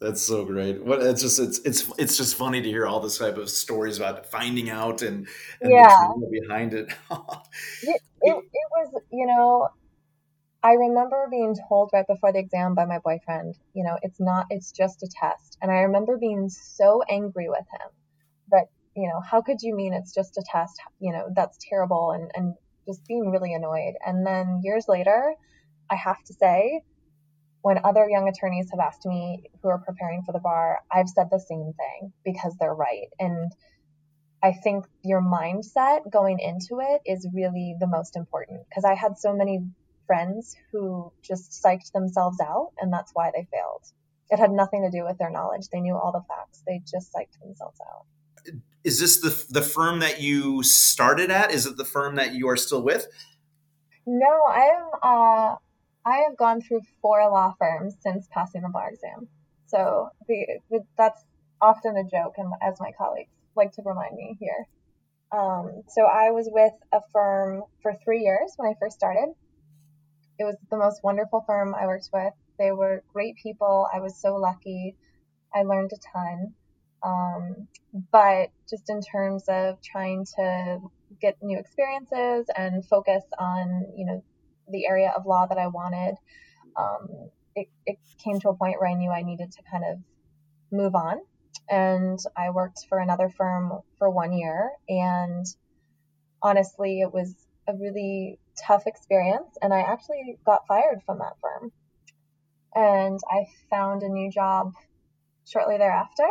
That's 0.00 0.20
so 0.20 0.44
great. 0.44 0.84
What 0.84 1.00
it's 1.02 1.22
just 1.22 1.38
it's 1.38 1.58
it's 1.60 1.90
it's 1.98 2.16
just 2.16 2.36
funny 2.36 2.60
to 2.60 2.68
hear 2.68 2.86
all 2.86 3.00
this 3.00 3.18
type 3.18 3.38
of 3.38 3.48
stories 3.48 3.96
about 3.96 4.26
finding 4.26 4.68
out 4.68 5.02
and, 5.02 5.26
and 5.60 5.72
yeah. 5.72 6.12
behind 6.30 6.74
it. 6.74 6.88
it, 7.10 8.02
it. 8.20 8.36
It 8.36 8.68
was 8.76 9.02
you 9.10 9.26
know 9.26 9.68
I 10.64 10.72
remember 10.72 11.28
being 11.30 11.54
told 11.68 11.90
right 11.92 12.06
before 12.06 12.32
the 12.32 12.38
exam 12.38 12.74
by 12.74 12.86
my 12.86 12.98
boyfriend, 12.98 13.54
you 13.74 13.84
know, 13.84 13.98
it's 14.00 14.18
not, 14.18 14.46
it's 14.48 14.72
just 14.72 15.02
a 15.02 15.08
test. 15.20 15.58
And 15.60 15.70
I 15.70 15.80
remember 15.80 16.16
being 16.16 16.48
so 16.48 17.02
angry 17.06 17.50
with 17.50 17.66
him 17.70 17.90
that, 18.48 18.68
you 18.96 19.06
know, 19.06 19.20
how 19.20 19.42
could 19.42 19.58
you 19.60 19.76
mean 19.76 19.92
it's 19.92 20.14
just 20.14 20.38
a 20.38 20.44
test? 20.50 20.80
You 21.00 21.12
know, 21.12 21.28
that's 21.36 21.58
terrible 21.68 22.12
and, 22.12 22.30
and 22.34 22.54
just 22.86 23.06
being 23.06 23.30
really 23.30 23.52
annoyed. 23.52 23.92
And 24.06 24.26
then 24.26 24.62
years 24.64 24.86
later, 24.88 25.34
I 25.90 25.96
have 25.96 26.24
to 26.28 26.32
say, 26.32 26.80
when 27.64 27.78
other 27.82 28.06
young 28.06 28.28
attorneys 28.28 28.68
have 28.70 28.78
asked 28.78 29.06
me 29.06 29.42
who 29.62 29.70
are 29.70 29.78
preparing 29.78 30.22
for 30.22 30.32
the 30.32 30.38
bar, 30.38 30.80
I've 30.92 31.08
said 31.08 31.28
the 31.30 31.40
same 31.40 31.72
thing 31.72 32.12
because 32.22 32.54
they're 32.60 32.74
right. 32.74 33.08
And 33.18 33.50
I 34.42 34.52
think 34.52 34.84
your 35.02 35.22
mindset 35.22 36.00
going 36.12 36.40
into 36.40 36.82
it 36.82 37.00
is 37.06 37.26
really 37.32 37.74
the 37.80 37.86
most 37.86 38.16
important 38.16 38.68
because 38.68 38.84
I 38.84 38.92
had 38.92 39.16
so 39.16 39.34
many 39.34 39.60
friends 40.06 40.54
who 40.72 41.10
just 41.22 41.52
psyched 41.64 41.92
themselves 41.92 42.38
out, 42.38 42.72
and 42.78 42.92
that's 42.92 43.12
why 43.14 43.30
they 43.34 43.48
failed. 43.50 43.84
It 44.28 44.38
had 44.38 44.50
nothing 44.50 44.82
to 44.82 44.94
do 44.94 45.02
with 45.02 45.16
their 45.16 45.30
knowledge. 45.30 45.68
They 45.72 45.80
knew 45.80 45.94
all 45.94 46.12
the 46.12 46.22
facts. 46.28 46.62
They 46.66 46.80
just 46.80 47.14
psyched 47.14 47.40
themselves 47.40 47.78
out. 47.80 48.04
Is 48.84 49.00
this 49.00 49.22
the 49.22 49.42
the 49.48 49.62
firm 49.62 50.00
that 50.00 50.20
you 50.20 50.62
started 50.62 51.30
at? 51.30 51.50
Is 51.50 51.64
it 51.64 51.78
the 51.78 51.86
firm 51.86 52.16
that 52.16 52.34
you 52.34 52.46
are 52.50 52.58
still 52.58 52.82
with? 52.82 53.06
No, 54.06 54.42
I 54.46 54.60
am. 54.60 54.90
Uh, 55.02 55.56
I 56.06 56.18
have 56.28 56.36
gone 56.36 56.60
through 56.60 56.82
four 57.00 57.20
law 57.30 57.54
firms 57.58 57.96
since 58.00 58.28
passing 58.30 58.62
the 58.62 58.68
bar 58.68 58.90
exam. 58.90 59.28
So 59.66 60.10
the, 60.28 60.60
the, 60.70 60.80
that's 60.98 61.24
often 61.60 61.96
a 61.96 62.04
joke, 62.04 62.34
and 62.36 62.52
as 62.62 62.78
my 62.80 62.92
colleagues 62.98 63.30
like 63.56 63.72
to 63.72 63.82
remind 63.84 64.14
me 64.16 64.36
here. 64.38 64.66
Um, 65.32 65.82
so 65.88 66.02
I 66.02 66.30
was 66.30 66.48
with 66.50 66.72
a 66.92 67.00
firm 67.12 67.62
for 67.82 67.94
three 68.04 68.20
years 68.20 68.52
when 68.56 68.70
I 68.70 68.74
first 68.80 68.96
started, 68.96 69.32
it 70.38 70.44
was 70.44 70.56
the 70.70 70.76
most 70.76 71.02
wonderful 71.02 71.44
firm 71.46 71.74
I 71.74 71.86
worked 71.86 72.10
with. 72.12 72.32
They 72.58 72.72
were 72.72 73.02
great 73.12 73.36
people. 73.36 73.88
I 73.92 74.00
was 74.00 74.20
so 74.20 74.36
lucky. 74.36 74.96
I 75.54 75.62
learned 75.62 75.92
a 75.92 75.98
ton. 76.12 76.54
Um, 77.02 77.68
but 78.10 78.50
just 78.68 78.88
in 78.88 79.00
terms 79.00 79.44
of 79.48 79.80
trying 79.82 80.24
to 80.36 80.78
get 81.20 81.36
new 81.42 81.58
experiences 81.58 82.46
and 82.56 82.84
focus 82.86 83.22
on, 83.38 83.86
you 83.96 84.06
know, 84.06 84.24
the 84.68 84.86
area 84.86 85.12
of 85.16 85.26
law 85.26 85.46
that 85.46 85.58
I 85.58 85.68
wanted, 85.68 86.16
um, 86.76 87.30
it, 87.54 87.68
it 87.86 87.98
came 88.22 88.40
to 88.40 88.48
a 88.48 88.56
point 88.56 88.80
where 88.80 88.90
I 88.90 88.94
knew 88.94 89.10
I 89.10 89.22
needed 89.22 89.52
to 89.52 89.62
kind 89.70 89.84
of 89.84 89.98
move 90.70 90.94
on. 90.94 91.20
And 91.70 92.18
I 92.36 92.50
worked 92.50 92.86
for 92.88 92.98
another 92.98 93.28
firm 93.28 93.80
for 93.98 94.10
one 94.10 94.32
year. 94.32 94.70
And 94.88 95.46
honestly, 96.42 97.00
it 97.00 97.12
was 97.12 97.34
a 97.66 97.74
really 97.74 98.38
tough 98.66 98.86
experience, 98.86 99.56
and 99.62 99.72
I 99.72 99.80
actually 99.80 100.38
got 100.44 100.66
fired 100.66 101.00
from 101.06 101.18
that 101.18 101.32
firm. 101.40 101.72
And 102.74 103.18
I 103.30 103.46
found 103.70 104.02
a 104.02 104.08
new 104.08 104.30
job 104.30 104.72
shortly 105.46 105.78
thereafter, 105.78 106.26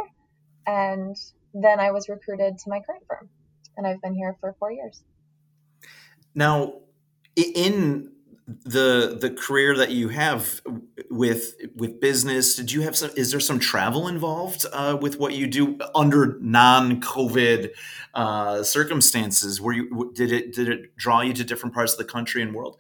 and 0.68 1.16
then 1.54 1.80
I 1.80 1.92
was 1.92 2.10
recruited 2.10 2.60
to 2.60 2.70
my 2.70 2.82
current 2.82 3.04
firm, 3.08 3.30
and 3.78 3.88
I've 3.88 4.02
been 4.02 4.14
here 4.14 4.36
for 4.40 4.56
four 4.60 4.72
years. 4.72 5.04
Now, 6.36 6.74
in 7.36 8.12
the 8.48 9.18
the 9.20 9.30
career 9.30 9.76
that 9.78 9.92
you 9.92 10.10
have 10.10 10.62
with 11.10 11.56
with 11.76 12.02
business 12.02 12.56
did 12.56 12.72
you 12.72 12.82
have 12.82 12.96
some 12.96 13.10
is 13.16 13.32
there 13.32 13.40
some 13.40 13.58
travel 13.58 14.08
involved 14.08 14.66
uh, 14.74 14.98
with 15.00 15.18
what 15.18 15.34
you 15.34 15.48
do 15.48 15.78
under 15.96 16.38
non-covid 16.42 17.70
uh, 18.14 18.64
circumstances? 18.64 19.62
Where 19.62 19.74
you 19.74 20.12
did 20.14 20.32
it 20.32 20.54
did 20.54 20.68
it 20.68 20.96
draw 20.98 21.22
you 21.22 21.34
to 21.34 21.44
different 21.44 21.74
parts 21.74 21.94
of 21.94 22.00
the 22.00 22.06
country 22.06 22.42
and 22.42 22.54
world? 22.54 22.78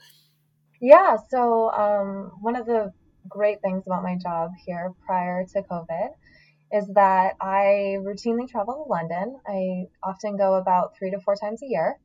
Yeah 0.82 1.15
so 1.30 1.71
um, 1.71 2.32
one 2.41 2.58
of 2.58 2.65
the 2.65 2.91
great 3.30 3.62
things 3.62 3.84
about 3.88 4.04
my 4.04 4.17
job 4.21 4.52
here 4.65 4.91
prior 5.06 5.45
to 5.45 5.62
covid 5.62 6.10
is 6.73 6.86
that 6.93 7.36
i 7.39 7.95
routinely 8.02 8.49
travel 8.49 8.84
to 8.84 8.91
london. 8.91 9.39
I 9.47 9.86
often 10.04 10.36
go 10.36 10.56
about 10.56 10.97
three 10.97 11.12
to 11.12 11.21
four 11.21 11.38
times 11.38 11.63
a 11.63 11.67
year. 11.67 11.99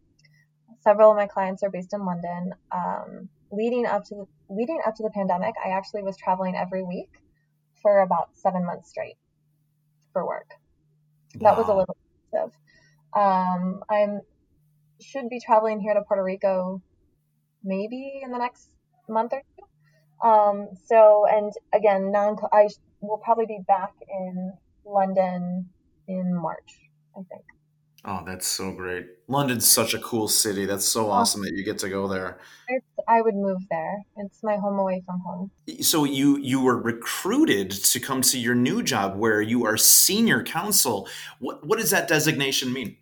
Several 0.80 1.10
of 1.10 1.16
my 1.16 1.26
clients 1.26 1.64
are 1.64 1.70
based 1.70 1.92
in 1.92 2.04
london 2.04 2.52
um, 2.70 3.28
leading 3.50 3.86
up 3.86 4.04
to 4.04 4.14
the 4.14 4.26
leading 4.48 4.80
up 4.86 4.94
to 4.96 5.02
the 5.02 5.10
pandemic, 5.10 5.54
I 5.64 5.70
actually 5.70 6.02
was 6.02 6.16
traveling 6.16 6.54
every 6.56 6.82
week 6.82 7.10
for 7.82 8.00
about 8.00 8.30
seven 8.34 8.64
months 8.64 8.90
straight 8.90 9.16
for 10.12 10.26
work. 10.26 10.50
Wow. 11.36 11.50
That 11.50 11.58
was 11.58 11.68
a 11.68 11.74
little 11.74 11.96
expensive. 12.24 12.58
Um, 13.14 13.82
I'm 13.88 14.20
should 15.00 15.28
be 15.28 15.40
traveling 15.40 15.80
here 15.80 15.94
to 15.94 16.02
Puerto 16.02 16.24
Rico 16.24 16.82
maybe 17.62 18.20
in 18.22 18.30
the 18.30 18.38
next 18.38 18.68
month 19.08 19.32
or 19.32 19.42
two. 19.56 20.28
Um, 20.28 20.68
so 20.86 21.26
and 21.30 21.52
again, 21.72 22.10
non 22.10 22.36
I 22.52 22.68
will 23.00 23.18
probably 23.18 23.46
be 23.46 23.60
back 23.66 23.92
in 24.08 24.52
London 24.84 25.68
in 26.08 26.34
March, 26.34 26.80
I 27.16 27.20
think. 27.30 27.44
Oh, 28.04 28.22
that's 28.24 28.46
so 28.46 28.72
great. 28.72 29.06
London's 29.28 29.66
such 29.66 29.94
a 29.94 29.98
cool 29.98 30.28
city. 30.28 30.66
That's 30.66 30.84
so 30.84 31.10
awesome 31.10 31.42
that 31.42 31.52
you 31.52 31.64
get 31.64 31.78
to 31.78 31.88
go 31.88 32.08
there. 32.08 32.38
It's, 32.68 32.86
I 33.08 33.22
would 33.22 33.34
move 33.34 33.62
there. 33.70 34.04
It's 34.18 34.42
my 34.42 34.56
home 34.56 34.78
away 34.78 35.02
from 35.06 35.20
home. 35.20 35.50
So 35.80 36.04
you 36.04 36.36
you 36.38 36.60
were 36.60 36.76
recruited 36.76 37.70
to 37.70 38.00
come 38.00 38.20
to 38.22 38.38
your 38.38 38.54
new 38.54 38.82
job 38.82 39.16
where 39.16 39.40
you 39.40 39.64
are 39.64 39.78
senior 39.78 40.42
counsel. 40.42 41.08
What 41.38 41.66
what 41.66 41.78
does 41.78 41.90
that 41.90 42.06
designation 42.06 42.72
mean? 42.72 42.98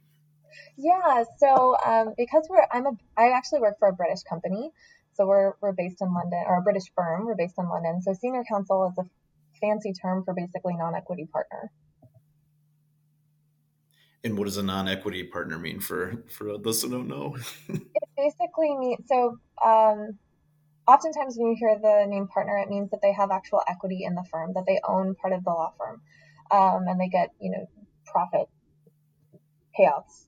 Yeah, 0.76 1.24
so 1.38 1.76
um, 1.84 2.14
because 2.16 2.46
we're 2.48 2.66
I'm 2.72 2.86
a 2.86 2.92
I 3.16 3.30
actually 3.30 3.60
work 3.60 3.78
for 3.80 3.88
a 3.88 3.92
British 3.92 4.22
company. 4.22 4.70
So 5.14 5.26
we're 5.26 5.54
we're 5.60 5.72
based 5.72 6.00
in 6.00 6.14
London 6.14 6.44
or 6.46 6.58
a 6.58 6.62
British 6.62 6.84
firm. 6.94 7.26
We're 7.26 7.34
based 7.34 7.58
in 7.58 7.68
London. 7.68 8.00
So 8.00 8.12
senior 8.12 8.44
counsel 8.48 8.86
is 8.88 9.04
a 9.04 9.08
fancy 9.60 9.92
term 9.92 10.22
for 10.24 10.34
basically 10.34 10.76
non-equity 10.76 11.26
partner. 11.32 11.72
And 14.22 14.38
what 14.38 14.44
does 14.44 14.56
a 14.56 14.62
non-equity 14.62 15.24
partner 15.24 15.58
mean 15.58 15.80
for 15.80 16.22
for 16.28 16.58
those 16.58 16.82
who 16.82 16.90
don't 16.90 17.08
know? 17.08 17.36
basically 18.16 18.76
means 18.76 19.04
so. 19.06 19.38
Um, 19.64 20.18
oftentimes, 20.86 21.36
when 21.36 21.48
you 21.48 21.56
hear 21.58 21.78
the 21.80 22.06
name 22.08 22.28
partner, 22.28 22.58
it 22.58 22.68
means 22.68 22.90
that 22.90 23.00
they 23.02 23.12
have 23.12 23.30
actual 23.30 23.62
equity 23.68 24.04
in 24.04 24.14
the 24.14 24.24
firm, 24.30 24.52
that 24.54 24.64
they 24.66 24.80
own 24.86 25.14
part 25.14 25.32
of 25.32 25.44
the 25.44 25.50
law 25.50 25.72
firm, 25.78 26.00
um, 26.50 26.86
and 26.88 27.00
they 27.00 27.08
get 27.08 27.30
you 27.40 27.50
know 27.50 27.68
profit 28.04 28.48
payouts, 29.78 30.26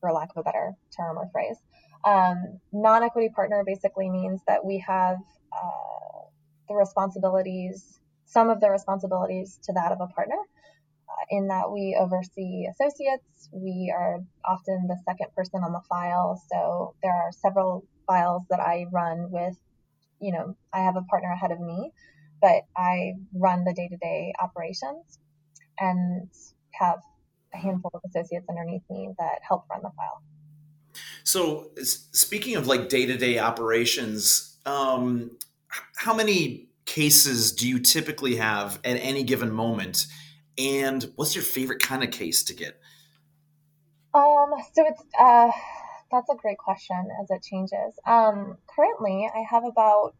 for 0.00 0.12
lack 0.12 0.30
of 0.30 0.40
a 0.40 0.42
better 0.42 0.74
term 0.96 1.18
or 1.18 1.28
phrase. 1.32 1.56
Um, 2.04 2.60
non-equity 2.72 3.30
partner 3.30 3.62
basically 3.64 4.08
means 4.08 4.40
that 4.46 4.64
we 4.64 4.78
have 4.86 5.18
uh, 5.52 6.24
the 6.68 6.74
responsibilities, 6.74 8.00
some 8.24 8.48
of 8.48 8.60
the 8.60 8.70
responsibilities 8.70 9.58
to 9.64 9.72
that 9.74 9.92
of 9.92 10.00
a 10.00 10.06
partner 10.06 10.36
in 11.28 11.48
that 11.48 11.70
we 11.70 11.96
oversee 11.98 12.66
associates. 12.70 13.48
We 13.52 13.92
are 13.96 14.20
often 14.44 14.86
the 14.88 14.98
second 15.06 15.28
person 15.36 15.62
on 15.62 15.72
the 15.72 15.82
file. 15.88 16.40
So 16.50 16.94
there 17.02 17.12
are 17.12 17.30
several 17.32 17.84
files 18.06 18.42
that 18.50 18.60
I 18.60 18.86
run 18.90 19.30
with, 19.30 19.56
you 20.20 20.32
know, 20.32 20.56
I 20.72 20.80
have 20.80 20.96
a 20.96 21.02
partner 21.02 21.32
ahead 21.32 21.52
of 21.52 21.60
me, 21.60 21.92
but 22.40 22.62
I 22.76 23.14
run 23.34 23.64
the 23.64 23.74
day 23.74 23.88
to 23.88 23.96
day 23.96 24.32
operations 24.40 25.18
and 25.78 26.28
have 26.72 27.00
a 27.54 27.58
handful 27.58 27.90
of 27.94 28.00
associates 28.06 28.46
underneath 28.48 28.82
me 28.90 29.10
that 29.18 29.40
help 29.46 29.64
run 29.70 29.82
the 29.82 29.90
file. 29.96 30.22
So, 31.24 31.70
speaking 31.82 32.56
of 32.56 32.66
like 32.66 32.88
day 32.88 33.06
to 33.06 33.16
day 33.16 33.38
operations, 33.38 34.56
um, 34.66 35.36
how 35.96 36.14
many 36.14 36.68
cases 36.86 37.52
do 37.52 37.68
you 37.68 37.78
typically 37.78 38.36
have 38.36 38.80
at 38.84 38.96
any 38.96 39.22
given 39.22 39.52
moment? 39.52 40.06
And 40.58 41.10
what's 41.16 41.34
your 41.34 41.44
favorite 41.44 41.80
kind 41.80 42.02
of 42.02 42.10
case 42.10 42.42
to 42.44 42.54
get? 42.54 42.78
Um, 44.12 44.50
so 44.74 44.84
it's 44.86 45.02
uh, 45.18 45.50
that's 46.10 46.28
a 46.28 46.34
great 46.34 46.58
question 46.58 47.08
as 47.22 47.30
it 47.30 47.42
changes. 47.42 47.98
Um, 48.06 48.58
currently, 48.74 49.28
I 49.32 49.44
have 49.48 49.64
about 49.64 50.14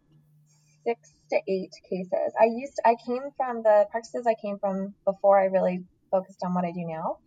six 0.85 1.13
to 1.31 1.41
eight 1.49 1.73
cases. 1.89 2.33
I 2.41 2.45
used 2.45 2.77
to, 2.77 2.89
I 2.89 2.97
came 3.07 3.23
from 3.37 3.63
the 3.63 3.87
practices 3.91 4.27
I 4.27 4.35
came 4.41 4.59
from 4.59 4.95
before 5.05 5.41
I 5.41 5.47
really 5.47 5.85
focused 6.11 6.41
on 6.45 6.55
what 6.55 6.65
I 6.65 6.73
do 6.73 6.85
now. 6.87 7.19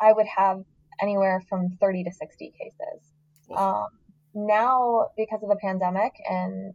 I 0.00 0.12
would 0.12 0.26
have 0.26 0.62
anywhere 1.00 1.42
from 1.48 1.76
30 1.80 2.04
to 2.04 2.12
60 2.12 2.52
cases. 2.58 3.12
Um, 3.56 3.86
now, 4.34 5.08
because 5.16 5.42
of 5.42 5.48
the 5.48 5.56
pandemic 5.56 6.12
and 6.28 6.74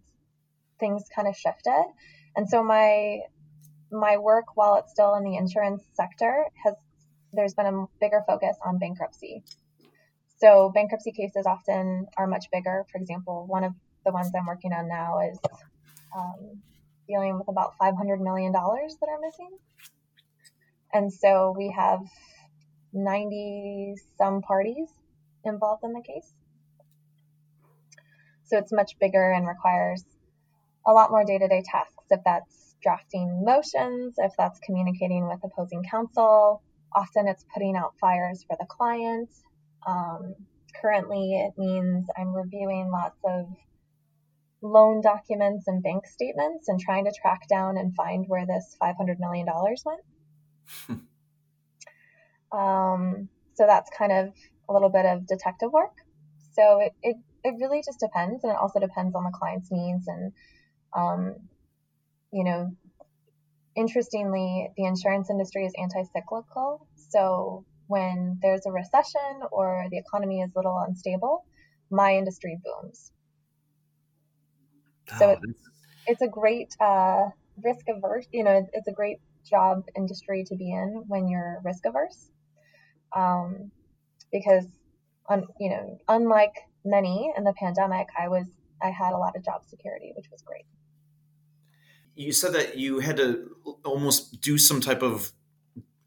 things 0.79 1.03
kind 1.15 1.27
of 1.27 1.35
shifted, 1.35 1.85
and 2.35 2.49
so 2.49 2.63
my 2.63 3.19
my 3.91 4.17
work, 4.17 4.45
while 4.55 4.75
it's 4.75 4.91
still 4.91 5.15
in 5.15 5.23
the 5.23 5.35
insurance 5.35 5.83
sector, 5.93 6.45
has 6.63 6.75
there's 7.33 7.53
been 7.53 7.65
a 7.67 7.85
bigger 7.99 8.23
focus 8.27 8.55
on 8.65 8.79
bankruptcy. 8.79 9.43
So 10.37 10.71
bankruptcy 10.73 11.11
cases 11.11 11.45
often 11.45 12.07
are 12.17 12.27
much 12.27 12.45
bigger. 12.51 12.85
For 12.91 12.97
example, 12.99 13.45
one 13.47 13.63
of 13.63 13.73
the 14.05 14.11
ones 14.11 14.31
I'm 14.35 14.45
working 14.45 14.73
on 14.73 14.87
now 14.87 15.19
is 15.29 15.37
um, 16.15 16.61
dealing 17.07 17.37
with 17.37 17.47
about 17.47 17.73
500 17.77 18.21
million 18.21 18.51
dollars 18.51 18.95
that 18.99 19.07
are 19.09 19.19
missing, 19.21 19.57
and 20.93 21.11
so 21.11 21.53
we 21.57 21.73
have 21.75 21.99
90 22.93 23.95
some 24.17 24.41
parties 24.41 24.89
involved 25.43 25.83
in 25.83 25.93
the 25.93 26.01
case. 26.01 26.33
So 28.45 28.57
it's 28.57 28.71
much 28.71 28.97
bigger 28.99 29.31
and 29.31 29.47
requires 29.47 30.03
a 30.87 30.91
lot 30.91 31.11
more 31.11 31.23
day-to-day 31.23 31.63
tasks 31.69 32.05
if 32.09 32.21
that's 32.25 32.68
drafting 32.81 33.43
motions, 33.45 34.15
if 34.17 34.31
that's 34.37 34.59
communicating 34.59 35.27
with 35.27 35.39
opposing 35.43 35.83
counsel. 35.89 36.61
Often 36.95 37.27
it's 37.27 37.45
putting 37.53 37.75
out 37.75 37.93
fires 37.99 38.43
for 38.47 38.57
the 38.59 38.65
client. 38.67 39.29
Um, 39.87 40.35
currently, 40.81 41.33
it 41.33 41.53
means 41.57 42.07
I'm 42.17 42.33
reviewing 42.33 42.89
lots 42.91 43.19
of 43.25 43.45
loan 44.61 45.01
documents 45.01 45.67
and 45.67 45.81
bank 45.81 46.05
statements 46.05 46.67
and 46.67 46.79
trying 46.79 47.05
to 47.05 47.11
track 47.21 47.47
down 47.47 47.77
and 47.77 47.95
find 47.95 48.25
where 48.27 48.45
this 48.45 48.75
$500 48.81 49.17
million 49.19 49.45
went. 49.85 51.01
um, 52.51 53.29
so 53.53 53.65
that's 53.65 53.89
kind 53.97 54.11
of 54.11 54.33
a 54.69 54.73
little 54.73 54.89
bit 54.89 55.05
of 55.05 55.27
detective 55.27 55.71
work. 55.71 55.93
So 56.53 56.79
it, 56.81 56.93
it, 57.01 57.15
it 57.43 57.55
really 57.59 57.81
just 57.85 57.99
depends, 57.99 58.43
and 58.43 58.51
it 58.51 58.57
also 58.59 58.79
depends 58.79 59.15
on 59.15 59.23
the 59.23 59.31
client's 59.33 59.69
needs 59.71 60.07
and 60.07 60.33
um, 60.95 61.35
you 62.31 62.43
know, 62.43 62.69
interestingly, 63.75 64.69
the 64.77 64.85
insurance 64.85 65.29
industry 65.29 65.65
is 65.65 65.73
anti 65.77 66.03
cyclical. 66.13 66.87
So 67.09 67.65
when 67.87 68.39
there's 68.41 68.65
a 68.65 68.71
recession 68.71 69.41
or 69.51 69.85
the 69.89 69.97
economy 69.97 70.41
is 70.41 70.51
a 70.55 70.59
little 70.59 70.77
unstable, 70.87 71.45
my 71.89 72.15
industry 72.15 72.57
booms. 72.63 73.11
So 75.17 75.31
oh, 75.31 75.37
it's, 75.41 75.59
it's 76.05 76.21
a 76.21 76.27
great 76.27 76.75
uh, 76.79 77.29
risk 77.63 77.85
averse, 77.89 78.27
you 78.31 78.43
know, 78.43 78.67
it's 78.73 78.87
a 78.87 78.91
great 78.91 79.17
job 79.43 79.85
industry 79.97 80.43
to 80.47 80.55
be 80.55 80.71
in 80.71 81.03
when 81.07 81.27
you're 81.27 81.59
risk 81.63 81.85
averse. 81.85 82.29
Um, 83.15 83.71
because, 84.31 84.67
un, 85.27 85.45
you 85.59 85.71
know, 85.71 85.97
unlike 86.07 86.53
many 86.85 87.33
in 87.35 87.43
the 87.43 87.53
pandemic, 87.53 88.07
I 88.17 88.27
was, 88.27 88.45
I 88.83 88.91
had 88.91 89.13
a 89.13 89.17
lot 89.17 89.35
of 89.35 89.43
job 89.43 89.63
security, 89.65 90.13
which 90.15 90.27
was 90.31 90.43
great 90.43 90.65
you 92.19 92.33
said 92.33 92.51
that 92.51 92.77
you 92.77 92.99
had 92.99 93.15
to 93.15 93.49
almost 93.85 94.41
do 94.41 94.57
some 94.57 94.81
type 94.81 95.01
of 95.01 95.31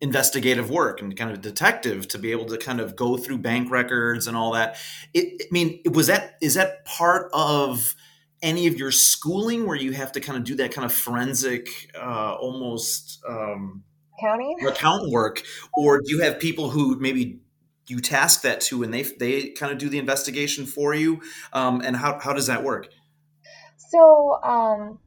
investigative 0.02 0.68
work 0.68 1.00
and 1.00 1.16
kind 1.16 1.30
of 1.30 1.40
detective 1.40 2.06
to 2.08 2.18
be 2.18 2.32
able 2.32 2.44
to 2.44 2.58
kind 2.58 2.80
of 2.80 2.94
go 2.94 3.16
through 3.16 3.38
bank 3.38 3.70
records 3.70 4.26
and 4.26 4.36
all 4.36 4.52
that. 4.52 4.76
It, 5.14 5.42
I 5.42 5.48
mean, 5.50 5.80
was 5.86 6.08
that 6.08 6.34
is 6.42 6.54
that 6.54 6.84
part 6.84 7.30
of 7.32 7.94
any 8.42 8.66
of 8.66 8.76
your 8.76 8.90
schooling 8.90 9.66
where 9.66 9.76
you 9.76 9.92
have 9.92 10.12
to 10.12 10.20
kind 10.20 10.36
of 10.36 10.44
do 10.44 10.54
that 10.56 10.74
kind 10.74 10.84
of 10.84 10.92
forensic, 10.92 11.68
uh, 11.96 12.34
almost 12.34 13.22
um, 13.26 13.82
accounting? 14.18 14.58
account 14.68 15.10
work, 15.10 15.42
or 15.72 16.02
do 16.02 16.10
you 16.14 16.20
have 16.20 16.38
people 16.38 16.68
who 16.68 16.98
maybe 17.00 17.40
you 17.86 18.00
task 18.00 18.42
that 18.42 18.60
to 18.60 18.82
and 18.82 18.92
they 18.92 19.02
they 19.02 19.48
kind 19.50 19.72
of 19.72 19.78
do 19.78 19.88
the 19.88 19.98
investigation 19.98 20.66
for 20.66 20.92
you? 20.94 21.22
Um, 21.54 21.80
and 21.80 21.96
how, 21.96 22.18
how 22.18 22.34
does 22.34 22.48
that 22.48 22.62
work? 22.62 22.88
So 23.92 24.40
um, 24.42 24.98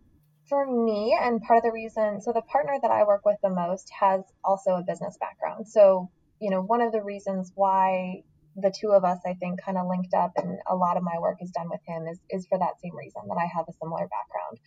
for 0.49 0.65
me 0.65 1.17
and 1.19 1.41
part 1.41 1.57
of 1.57 1.63
the 1.63 1.71
reason 1.71 2.21
so 2.21 2.31
the 2.31 2.41
partner 2.41 2.73
that 2.81 2.91
i 2.91 3.03
work 3.03 3.25
with 3.25 3.37
the 3.41 3.49
most 3.49 3.89
has 3.99 4.21
also 4.43 4.71
a 4.71 4.83
business 4.83 5.17
background. 5.19 5.67
So 5.67 6.09
you 6.39 6.51
know 6.51 6.61
one 6.61 6.81
of 6.81 6.91
the 6.91 7.01
reasons 7.01 7.51
why 7.55 8.23
the 8.55 8.73
two 8.79 8.89
of 8.89 9.03
us 9.03 9.19
i 9.25 9.33
think 9.33 9.61
kind 9.61 9.77
of 9.77 9.87
linked 9.87 10.13
up 10.13 10.31
and 10.37 10.59
a 10.69 10.75
lot 10.75 10.97
of 10.97 11.03
my 11.03 11.17
work 11.19 11.37
is 11.41 11.51
done 11.51 11.69
with 11.69 11.81
him 11.87 12.07
is, 12.07 12.19
is 12.29 12.47
for 12.47 12.57
that 12.59 12.79
same 12.81 12.95
reason 12.95 13.21
that 13.27 13.37
i 13.37 13.47
have 13.55 13.65
a 13.67 13.73
similar 13.81 14.07
background. 14.07 14.59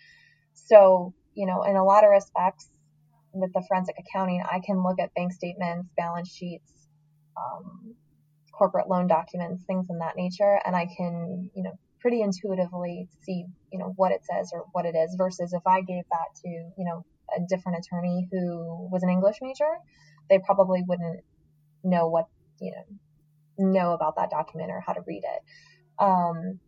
So 0.55 1.15
you 1.35 1.47
know 1.47 1.63
in 1.63 1.77
a 1.77 1.85
lot 1.85 2.05
of 2.05 2.11
respects 2.11 2.69
with 3.33 3.53
the 3.53 3.63
forensic 3.69 3.97
accounting 3.99 4.43
i 4.51 4.61
can 4.65 4.83
look 4.83 4.99
at 4.99 5.15
bank 5.15 5.33
statements 5.33 5.89
balance 5.97 6.31
sheets 6.31 6.73
um, 7.37 7.95
corporate 8.59 8.89
loan 8.89 9.07
documents, 9.07 9.65
things 9.65 9.87
in 9.89 9.99
that 9.99 10.17
nature, 10.17 10.61
and 10.65 10.75
I 10.75 10.87
can, 10.97 11.51
you 11.55 11.63
know, 11.63 11.79
pretty 12.01 12.23
intuitively 12.23 13.09
see, 13.23 13.47
you 13.73 13.79
know, 13.79 13.93
what 13.97 14.13
it 14.13 14.23
says 14.25 14.51
or 14.53 14.65
what 14.73 14.87
it 14.87 14.95
is 14.95 15.15
versus 15.17 15.53
if 15.53 15.67
I 15.67 15.81
gave 15.81 16.05
that 16.11 16.41
to, 16.43 16.49
you 16.49 16.85
know, 16.85 17.05
a 17.37 17.41
different 17.49 17.79
attorney 17.79 18.29
who 18.31 18.89
was 18.91 19.03
an 19.03 19.11
English 19.11 19.37
major, 19.43 19.79
they 20.31 20.39
probably 20.39 20.83
wouldn't 20.87 21.21
know 21.85 22.09
what, 22.09 22.27
you 22.61 22.73
know, 22.73 23.71
know 23.71 23.93
about 23.93 24.17
that 24.17 24.31
document 24.31 24.71
or 24.71 24.83
how 24.87 24.93
to 24.93 25.01
read 25.07 25.23
it. 25.25 26.03
Um, 26.03 26.61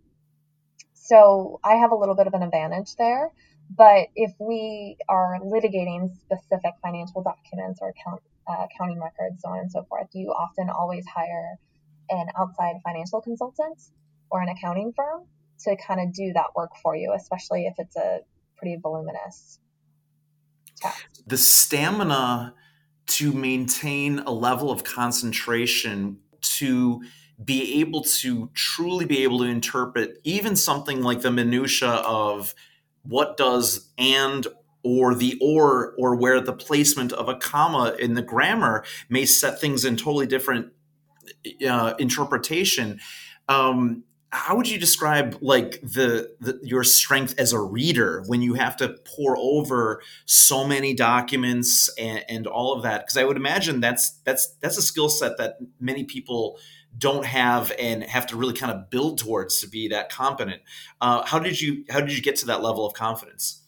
so 0.94 1.60
I 1.64 1.76
have 1.76 1.92
a 1.92 1.96
little 1.96 2.14
bit 2.14 2.26
of 2.26 2.34
an 2.34 2.42
advantage 2.42 2.96
there. 2.96 3.30
But 3.70 4.08
if 4.16 4.32
we 4.40 4.96
are 5.08 5.38
litigating 5.44 6.10
specific 6.18 6.74
financial 6.82 7.22
documents 7.22 7.78
or 7.80 7.90
account, 7.90 8.20
uh, 8.48 8.66
accounting 8.66 9.00
records, 9.00 9.42
so 9.42 9.50
on 9.50 9.60
and 9.60 9.70
so 9.70 9.84
forth, 9.84 10.08
you 10.12 10.30
often 10.30 10.68
always 10.70 11.06
hire 11.06 11.56
an 12.08 12.26
outside 12.36 12.76
financial 12.84 13.20
consultant 13.20 13.80
or 14.30 14.40
an 14.40 14.48
accounting 14.48 14.92
firm 14.92 15.24
to 15.64 15.76
kind 15.76 16.00
of 16.00 16.14
do 16.14 16.32
that 16.32 16.46
work 16.56 16.70
for 16.82 16.96
you, 16.96 17.12
especially 17.14 17.66
if 17.66 17.74
it's 17.78 17.96
a 17.96 18.20
pretty 18.56 18.76
voluminous 18.76 19.58
task. 20.80 21.06
The 21.26 21.36
stamina 21.36 22.54
to 23.06 23.32
maintain 23.32 24.20
a 24.20 24.30
level 24.30 24.70
of 24.70 24.84
concentration 24.84 26.18
to 26.40 27.02
be 27.42 27.80
able 27.80 28.02
to 28.02 28.50
truly 28.54 29.04
be 29.04 29.22
able 29.22 29.38
to 29.38 29.44
interpret 29.44 30.20
even 30.24 30.54
something 30.54 31.02
like 31.02 31.22
the 31.22 31.30
minutia 31.30 31.88
of 31.88 32.54
what 33.02 33.36
does 33.36 33.88
and 33.98 34.46
or 34.82 35.14
the 35.14 35.38
or 35.40 35.94
or 35.98 36.14
where 36.16 36.40
the 36.40 36.52
placement 36.52 37.12
of 37.12 37.28
a 37.28 37.34
comma 37.34 37.94
in 37.98 38.14
the 38.14 38.22
grammar 38.22 38.84
may 39.08 39.24
set 39.24 39.60
things 39.60 39.84
in 39.84 39.96
totally 39.96 40.26
different 40.26 40.72
uh, 41.66 41.94
interpretation. 41.98 43.00
Um, 43.48 44.04
how 44.32 44.56
would 44.56 44.68
you 44.68 44.78
describe 44.78 45.36
like 45.40 45.80
the, 45.80 46.34
the, 46.40 46.60
your 46.62 46.84
strength 46.84 47.34
as 47.36 47.52
a 47.52 47.58
reader 47.58 48.22
when 48.26 48.42
you 48.42 48.54
have 48.54 48.76
to 48.76 48.96
pore 49.04 49.36
over 49.36 50.02
so 50.24 50.64
many 50.64 50.94
documents 50.94 51.90
and, 51.98 52.24
and 52.28 52.46
all 52.46 52.72
of 52.72 52.82
that? 52.84 53.02
Because 53.02 53.16
i 53.16 53.24
would 53.24 53.36
imagine 53.36 53.80
that's 53.80 54.12
that's 54.24 54.54
that's 54.60 54.76
a 54.76 54.82
skill 54.82 55.08
set 55.08 55.36
that 55.38 55.58
many 55.80 56.04
people 56.04 56.58
don't 56.96 57.24
have 57.24 57.72
and 57.78 58.02
have 58.04 58.26
to 58.26 58.36
really 58.36 58.54
kind 58.54 58.72
of 58.72 58.90
build 58.90 59.18
towards 59.18 59.60
to 59.60 59.68
be 59.68 59.88
that 59.88 60.10
competent. 60.10 60.60
Uh, 61.00 61.24
how 61.24 61.38
did 61.38 61.60
you 61.60 61.84
how 61.90 62.00
did 62.00 62.16
you 62.16 62.22
get 62.22 62.36
to 62.36 62.46
that 62.46 62.62
level 62.62 62.86
of 62.86 62.94
confidence? 62.94 63.64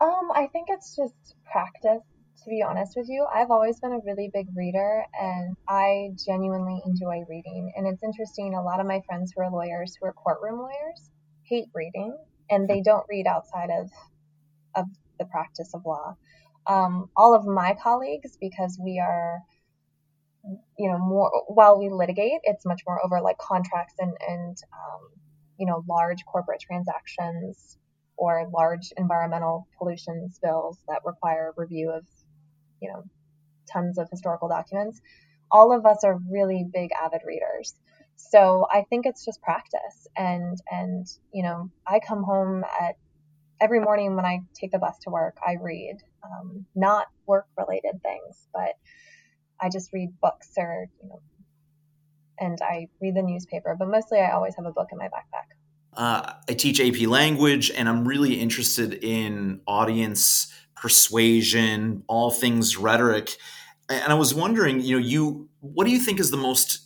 Um 0.00 0.30
i 0.34 0.46
think 0.46 0.68
it's 0.70 0.96
just 0.96 1.34
practice 1.50 2.02
to 2.42 2.48
be 2.48 2.62
honest 2.62 2.94
with 2.96 3.06
you. 3.08 3.26
I've 3.32 3.50
always 3.50 3.80
been 3.80 3.92
a 3.92 4.00
really 4.04 4.30
big 4.32 4.46
reader 4.56 5.04
and 5.20 5.56
I 5.68 6.10
genuinely 6.26 6.80
enjoy 6.86 7.24
reading. 7.28 7.72
And 7.76 7.86
it's 7.86 8.02
interesting, 8.02 8.54
a 8.54 8.62
lot 8.62 8.80
of 8.80 8.86
my 8.86 9.02
friends 9.06 9.32
who 9.34 9.42
are 9.42 9.50
lawyers, 9.50 9.96
who 10.00 10.06
are 10.06 10.12
courtroom 10.12 10.58
lawyers, 10.58 11.10
hate 11.42 11.68
reading 11.74 12.16
and 12.48 12.68
they 12.68 12.80
don't 12.80 13.04
read 13.08 13.26
outside 13.26 13.70
of, 13.70 13.90
of 14.74 14.86
the 15.18 15.26
practice 15.26 15.72
of 15.74 15.82
law. 15.84 16.16
Um, 16.66 17.10
all 17.16 17.34
of 17.34 17.44
my 17.44 17.76
colleagues, 17.82 18.36
because 18.40 18.78
we 18.82 18.98
are, 18.98 19.40
you 20.78 20.90
know, 20.90 20.98
more 20.98 21.30
while 21.48 21.78
we 21.78 21.90
litigate, 21.90 22.40
it's 22.44 22.64
much 22.64 22.82
more 22.86 23.04
over 23.04 23.20
like 23.20 23.38
contracts 23.38 23.94
and, 23.98 24.12
and 24.26 24.56
um, 24.72 25.10
you 25.58 25.66
know, 25.66 25.84
large 25.88 26.24
corporate 26.24 26.60
transactions 26.60 27.76
or 28.16 28.48
large 28.52 28.92
environmental 28.96 29.66
pollution 29.78 30.30
spills 30.30 30.78
that 30.88 31.00
require 31.04 31.52
review 31.56 31.90
of 31.90 32.04
you 32.80 32.88
know, 32.88 33.04
tons 33.72 33.98
of 33.98 34.08
historical 34.10 34.48
documents, 34.48 35.00
all 35.50 35.76
of 35.76 35.86
us 35.86 36.04
are 36.04 36.18
really 36.30 36.64
big 36.72 36.90
avid 36.92 37.20
readers. 37.26 37.74
So 38.16 38.66
I 38.70 38.84
think 38.88 39.06
it's 39.06 39.24
just 39.24 39.40
practice 39.42 40.06
and 40.16 40.58
and 40.70 41.06
you 41.32 41.42
know, 41.42 41.70
I 41.86 42.00
come 42.00 42.22
home 42.22 42.64
at 42.80 42.96
every 43.60 43.80
morning 43.80 44.16
when 44.16 44.24
I 44.24 44.40
take 44.54 44.72
the 44.72 44.78
bus 44.78 44.98
to 45.02 45.10
work, 45.10 45.36
I 45.46 45.56
read 45.60 45.98
um, 46.24 46.66
not 46.74 47.06
work 47.26 47.46
related 47.56 48.02
things, 48.02 48.48
but 48.52 48.72
I 49.60 49.68
just 49.68 49.92
read 49.92 50.10
books 50.20 50.50
or 50.56 50.88
you 51.02 51.08
know, 51.08 51.20
and 52.38 52.58
I 52.62 52.88
read 53.00 53.14
the 53.14 53.22
newspaper. 53.22 53.76
But 53.78 53.88
mostly, 53.88 54.20
I 54.20 54.32
always 54.32 54.54
have 54.56 54.66
a 54.66 54.72
book 54.72 54.88
in 54.92 54.98
my 54.98 55.06
backpack. 55.06 55.50
Uh, 55.92 56.34
I 56.48 56.54
teach 56.54 56.80
AP 56.80 57.06
language, 57.08 57.70
and 57.70 57.88
I'm 57.88 58.06
really 58.06 58.34
interested 58.34 58.94
in 59.04 59.60
audience 59.66 60.52
persuasion, 60.76 62.02
all 62.06 62.30
things 62.30 62.76
rhetoric. 62.76 63.36
And 63.88 64.12
I 64.12 64.14
was 64.14 64.34
wondering, 64.34 64.80
you 64.80 64.98
know, 64.98 65.04
you 65.04 65.48
what 65.60 65.86
do 65.86 65.92
you 65.92 65.98
think 65.98 66.20
is 66.20 66.30
the 66.30 66.36
most 66.36 66.80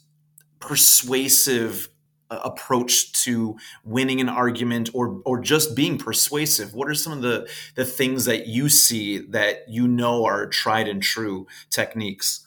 persuasive 0.59 1.89
uh, 2.31 2.41
approach 2.43 3.13
to 3.25 3.57
winning 3.85 4.21
an 4.21 4.29
argument 4.29 4.91
or 4.95 5.21
or 5.25 5.39
just 5.41 5.77
being 5.77 5.99
persuasive? 5.99 6.75
What 6.75 6.89
are 6.89 6.95
some 6.95 7.13
of 7.13 7.23
the 7.23 7.49
the 7.75 7.85
things 7.85 8.25
that 8.25 8.47
you 8.47 8.69
see 8.69 9.19
that 9.19 9.69
you 9.69 9.87
know 9.87 10.25
are 10.25 10.47
tried 10.47 10.89
and 10.89 11.03
true 11.03 11.47
techniques? 11.71 12.47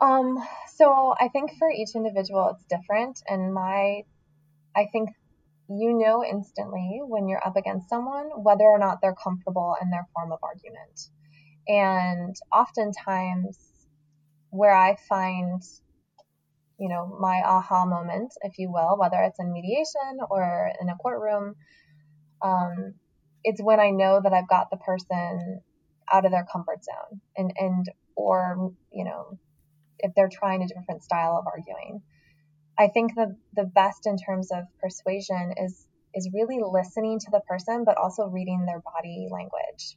Um, 0.00 0.38
so 0.74 1.14
I 1.20 1.28
think 1.28 1.52
for 1.58 1.70
each 1.70 1.90
individual 1.94 2.50
it's 2.54 2.64
different 2.64 3.22
and 3.28 3.52
my 3.52 4.02
I 4.76 4.86
think 4.92 5.10
you 5.68 5.98
know 5.98 6.24
instantly 6.24 7.00
when 7.02 7.28
you're 7.28 7.44
up 7.46 7.56
against 7.56 7.88
someone 7.88 8.28
whether 8.42 8.64
or 8.64 8.78
not 8.78 8.98
they're 9.00 9.14
comfortable 9.14 9.76
in 9.80 9.90
their 9.90 10.06
form 10.14 10.32
of 10.32 10.38
argument. 10.42 11.08
And 11.66 12.36
oftentimes, 12.52 13.58
where 14.50 14.74
I 14.74 14.96
find, 15.08 15.62
you 16.78 16.88
know, 16.88 17.16
my 17.18 17.42
aha 17.44 17.86
moment, 17.86 18.32
if 18.42 18.58
you 18.58 18.70
will, 18.70 18.98
whether 18.98 19.16
it's 19.22 19.40
in 19.40 19.52
mediation 19.52 20.18
or 20.30 20.70
in 20.80 20.88
a 20.90 20.96
courtroom, 20.96 21.54
um, 22.42 22.94
it's 23.42 23.62
when 23.62 23.80
I 23.80 23.90
know 23.90 24.20
that 24.22 24.32
I've 24.32 24.48
got 24.48 24.70
the 24.70 24.76
person 24.76 25.60
out 26.12 26.26
of 26.26 26.30
their 26.30 26.46
comfort 26.50 26.84
zone 26.84 27.20
and, 27.36 27.52
and, 27.58 27.86
or, 28.14 28.72
you 28.92 29.04
know, 29.04 29.38
if 29.98 30.12
they're 30.14 30.30
trying 30.30 30.62
a 30.62 30.68
different 30.68 31.02
style 31.02 31.36
of 31.38 31.46
arguing. 31.46 32.02
I 32.78 32.88
think 32.88 33.14
the 33.14 33.36
the 33.54 33.64
best 33.64 34.06
in 34.06 34.16
terms 34.16 34.50
of 34.50 34.64
persuasion 34.80 35.54
is 35.56 35.86
is 36.14 36.30
really 36.32 36.60
listening 36.62 37.18
to 37.20 37.30
the 37.30 37.40
person, 37.48 37.84
but 37.84 37.96
also 37.98 38.26
reading 38.26 38.66
their 38.66 38.80
body 38.80 39.28
language, 39.30 39.96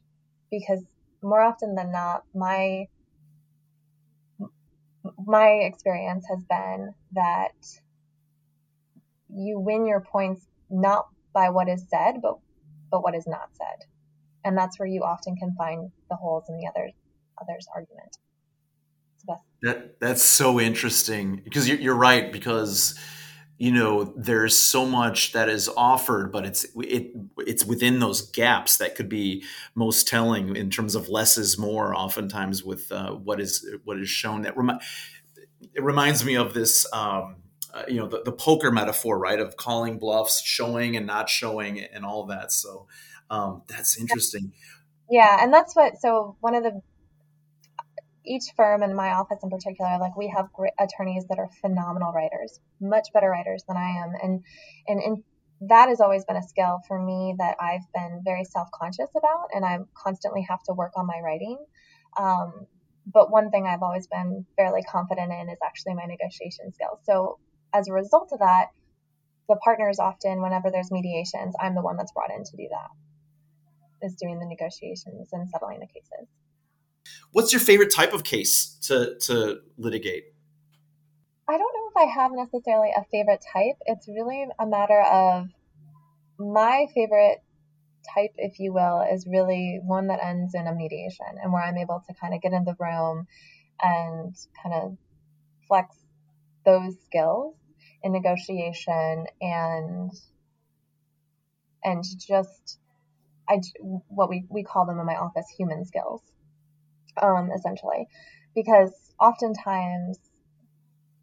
because 0.50 0.82
more 1.22 1.40
often 1.40 1.74
than 1.74 1.90
not, 1.92 2.24
my 2.34 2.86
my 5.26 5.48
experience 5.48 6.26
has 6.28 6.44
been 6.44 6.94
that 7.12 7.54
you 9.28 9.58
win 9.58 9.86
your 9.86 10.00
points 10.00 10.46
not 10.70 11.06
by 11.32 11.50
what 11.50 11.68
is 11.68 11.84
said, 11.88 12.20
but 12.22 12.38
but 12.90 13.02
what 13.02 13.14
is 13.14 13.26
not 13.26 13.50
said, 13.54 13.86
and 14.44 14.56
that's 14.56 14.78
where 14.78 14.88
you 14.88 15.02
often 15.02 15.36
can 15.36 15.54
find 15.56 15.90
the 16.08 16.16
holes 16.16 16.44
in 16.48 16.56
the 16.56 16.66
other 16.68 16.90
other's 17.40 17.66
argument. 17.74 18.16
That 19.62 20.00
that's 20.00 20.22
so 20.22 20.60
interesting 20.60 21.40
because 21.44 21.68
you're, 21.68 21.78
you're 21.78 21.94
right 21.96 22.32
because 22.32 22.98
you 23.58 23.72
know 23.72 24.04
there's 24.16 24.56
so 24.56 24.86
much 24.86 25.32
that 25.32 25.48
is 25.48 25.68
offered 25.76 26.30
but 26.30 26.46
it's 26.46 26.64
it 26.76 27.10
it's 27.38 27.64
within 27.64 27.98
those 27.98 28.22
gaps 28.30 28.76
that 28.76 28.94
could 28.94 29.08
be 29.08 29.42
most 29.74 30.06
telling 30.06 30.54
in 30.54 30.70
terms 30.70 30.94
of 30.94 31.08
less 31.08 31.36
is 31.36 31.58
more 31.58 31.94
oftentimes 31.94 32.62
with 32.62 32.90
uh, 32.92 33.12
what 33.12 33.40
is 33.40 33.68
what 33.84 33.98
is 33.98 34.08
shown. 34.08 34.42
That 34.42 34.56
remi- 34.56 34.78
it 35.60 35.82
reminds 35.82 36.24
me 36.24 36.36
of 36.36 36.54
this 36.54 36.86
um, 36.92 37.36
uh, 37.74 37.82
you 37.88 37.96
know 37.96 38.06
the, 38.06 38.22
the 38.22 38.32
poker 38.32 38.70
metaphor 38.70 39.18
right 39.18 39.40
of 39.40 39.56
calling 39.56 39.98
bluffs 39.98 40.40
showing 40.40 40.96
and 40.96 41.06
not 41.06 41.28
showing 41.28 41.80
and 41.80 42.04
all 42.04 42.26
that. 42.26 42.52
So 42.52 42.86
um, 43.28 43.62
that's 43.66 43.98
interesting. 43.98 44.52
Yeah 45.10 45.38
and 45.40 45.52
that's 45.52 45.74
what 45.74 45.98
so 46.00 46.36
one 46.40 46.54
of 46.54 46.62
the 46.62 46.80
each 48.28 48.44
firm 48.56 48.82
and 48.82 48.94
my 48.94 49.12
office 49.12 49.38
in 49.42 49.50
particular, 49.50 49.98
like 49.98 50.16
we 50.16 50.28
have 50.28 50.52
great 50.52 50.74
attorneys 50.78 51.24
that 51.28 51.38
are 51.38 51.48
phenomenal 51.60 52.12
writers, 52.12 52.60
much 52.80 53.08
better 53.12 53.30
writers 53.30 53.64
than 53.66 53.76
I 53.76 54.02
am, 54.02 54.12
and 54.22 54.44
and 54.86 55.00
and 55.02 55.24
that 55.68 55.88
has 55.88 56.00
always 56.00 56.24
been 56.24 56.36
a 56.36 56.42
skill 56.42 56.80
for 56.86 57.02
me 57.02 57.34
that 57.38 57.56
I've 57.60 57.86
been 57.92 58.22
very 58.24 58.44
self 58.44 58.68
conscious 58.72 59.10
about, 59.16 59.48
and 59.54 59.64
I 59.64 59.78
constantly 59.94 60.46
have 60.48 60.62
to 60.64 60.74
work 60.74 60.92
on 60.96 61.06
my 61.06 61.20
writing. 61.24 61.58
Um, 62.16 62.66
but 63.12 63.30
one 63.30 63.50
thing 63.50 63.66
I've 63.66 63.82
always 63.82 64.06
been 64.06 64.44
fairly 64.56 64.82
confident 64.82 65.32
in 65.32 65.48
is 65.48 65.58
actually 65.64 65.94
my 65.94 66.04
negotiation 66.04 66.72
skills. 66.72 67.00
So 67.04 67.38
as 67.72 67.88
a 67.88 67.92
result 67.92 68.30
of 68.32 68.40
that, 68.40 68.66
the 69.48 69.56
partners 69.56 69.98
often, 69.98 70.42
whenever 70.42 70.70
there's 70.70 70.90
mediations, 70.90 71.54
I'm 71.58 71.74
the 71.74 71.82
one 71.82 71.96
that's 71.96 72.12
brought 72.12 72.30
in 72.30 72.44
to 72.44 72.56
do 72.56 72.68
that, 72.70 74.06
is 74.06 74.14
doing 74.14 74.38
the 74.38 74.46
negotiations 74.46 75.30
and 75.32 75.48
settling 75.48 75.80
the 75.80 75.86
cases. 75.86 76.28
What's 77.32 77.52
your 77.52 77.60
favorite 77.60 77.92
type 77.92 78.12
of 78.12 78.24
case 78.24 78.76
to, 78.82 79.18
to 79.22 79.60
litigate? 79.76 80.24
I 81.48 81.52
don't 81.52 81.60
know 81.60 81.90
if 81.90 82.08
I 82.08 82.12
have 82.20 82.32
necessarily 82.32 82.90
a 82.96 83.04
favorite 83.10 83.44
type. 83.52 83.76
It's 83.86 84.06
really 84.08 84.46
a 84.58 84.66
matter 84.66 85.00
of 85.00 85.48
my 86.38 86.86
favorite 86.94 87.42
type, 88.14 88.32
if 88.36 88.58
you 88.58 88.72
will, 88.72 89.06
is 89.10 89.26
really 89.26 89.80
one 89.82 90.08
that 90.08 90.22
ends 90.22 90.54
in 90.54 90.66
a 90.66 90.74
mediation 90.74 91.26
and 91.42 91.52
where 91.52 91.62
I'm 91.62 91.78
able 91.78 92.02
to 92.06 92.14
kind 92.14 92.34
of 92.34 92.42
get 92.42 92.52
in 92.52 92.64
the 92.64 92.76
room 92.78 93.26
and 93.82 94.34
kind 94.62 94.74
of 94.74 94.98
flex 95.66 95.96
those 96.64 96.94
skills 97.06 97.54
in 98.02 98.12
negotiation 98.12 99.26
and 99.40 100.12
and 101.84 102.04
just 102.18 102.78
I 103.48 103.60
what 104.08 104.28
we 104.28 104.44
we 104.48 104.62
call 104.62 104.86
them 104.86 104.98
in 104.98 105.06
my 105.06 105.16
office 105.16 105.46
human 105.56 105.84
skills, 105.84 106.20
um, 107.22 107.50
essentially, 107.54 108.06
because 108.54 108.92
oftentimes 109.20 110.18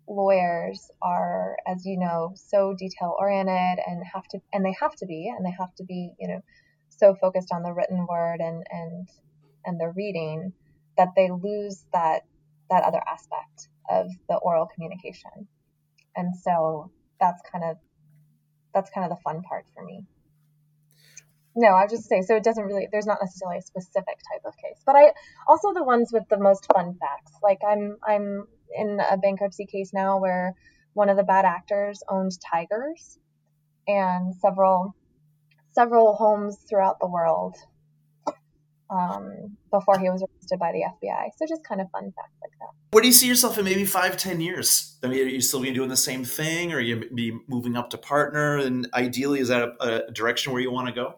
lawyers 0.07 0.91
are, 1.01 1.57
as 1.67 1.85
you 1.85 1.97
know, 1.97 2.33
so 2.35 2.75
detail 2.77 3.15
oriented 3.17 3.83
and 3.85 4.03
have 4.13 4.27
to 4.29 4.39
and 4.53 4.65
they 4.65 4.75
have 4.79 4.95
to 4.95 5.05
be 5.05 5.33
and 5.35 5.45
they 5.45 5.55
have 5.57 5.73
to 5.75 5.83
be 5.83 6.11
you 6.19 6.27
know 6.27 6.41
so 6.89 7.15
focused 7.15 7.49
on 7.51 7.63
the 7.63 7.73
written 7.73 8.05
word 8.07 8.39
and 8.39 8.63
and 8.69 9.09
and 9.65 9.79
the 9.79 9.91
reading 9.95 10.53
that 10.97 11.09
they 11.15 11.29
lose 11.29 11.85
that 11.93 12.21
that 12.69 12.83
other 12.83 13.01
aspect 13.07 13.69
of 13.89 14.07
the 14.29 14.35
oral 14.35 14.67
communication. 14.73 15.47
And 16.15 16.35
so 16.35 16.91
that's 17.19 17.41
kind 17.51 17.63
of 17.63 17.77
that's 18.73 18.89
kind 18.91 19.09
of 19.09 19.17
the 19.17 19.21
fun 19.23 19.41
part 19.41 19.65
for 19.73 19.83
me 19.83 20.05
no 21.55 21.69
i 21.69 21.83
was 21.83 21.91
just 21.91 22.07
saying 22.07 22.23
so 22.23 22.35
it 22.35 22.43
doesn't 22.43 22.65
really 22.65 22.87
there's 22.91 23.05
not 23.05 23.17
necessarily 23.21 23.57
a 23.57 23.61
specific 23.61 24.17
type 24.31 24.41
of 24.45 24.53
case 24.57 24.81
but 24.85 24.95
i 24.95 25.11
also 25.47 25.73
the 25.73 25.83
ones 25.83 26.11
with 26.11 26.23
the 26.29 26.37
most 26.37 26.65
fun 26.73 26.95
facts 26.99 27.31
like 27.41 27.59
i'm 27.67 27.97
i'm 28.07 28.45
in 28.77 28.99
a 29.11 29.17
bankruptcy 29.17 29.65
case 29.65 29.91
now 29.93 30.19
where 30.19 30.53
one 30.93 31.09
of 31.09 31.17
the 31.17 31.23
bad 31.23 31.45
actors 31.45 32.03
owned 32.09 32.31
tigers 32.51 33.17
and 33.87 34.35
several 34.35 34.95
several 35.73 36.15
homes 36.15 36.57
throughout 36.69 36.99
the 36.99 37.07
world 37.07 37.55
um, 38.89 39.57
before 39.71 39.99
he 39.99 40.09
was 40.09 40.23
arrested 40.23 40.59
by 40.59 40.71
the 40.71 40.79
FBI. 40.79 41.29
So 41.37 41.45
just 41.47 41.63
kind 41.63 41.81
of 41.81 41.89
fun 41.91 42.13
facts 42.15 42.37
like 42.41 42.51
that. 42.59 42.69
Where 42.91 43.01
do 43.01 43.07
you 43.07 43.13
see 43.13 43.27
yourself 43.27 43.57
in 43.57 43.65
maybe 43.65 43.85
five, 43.85 44.17
ten 44.17 44.39
years? 44.39 44.97
I 45.03 45.07
mean, 45.07 45.25
are 45.25 45.29
you 45.29 45.41
still 45.41 45.61
be 45.61 45.71
doing 45.71 45.89
the 45.89 45.97
same 45.97 46.23
thing, 46.23 46.71
or 46.71 46.77
are 46.77 46.81
you 46.81 47.09
be 47.13 47.37
moving 47.47 47.75
up 47.75 47.89
to 47.91 47.97
partner? 47.97 48.57
And 48.57 48.87
ideally, 48.93 49.39
is 49.39 49.49
that 49.49 49.63
a, 49.63 50.07
a 50.07 50.11
direction 50.11 50.53
where 50.53 50.61
you 50.61 50.71
want 50.71 50.87
to 50.87 50.93
go? 50.93 51.15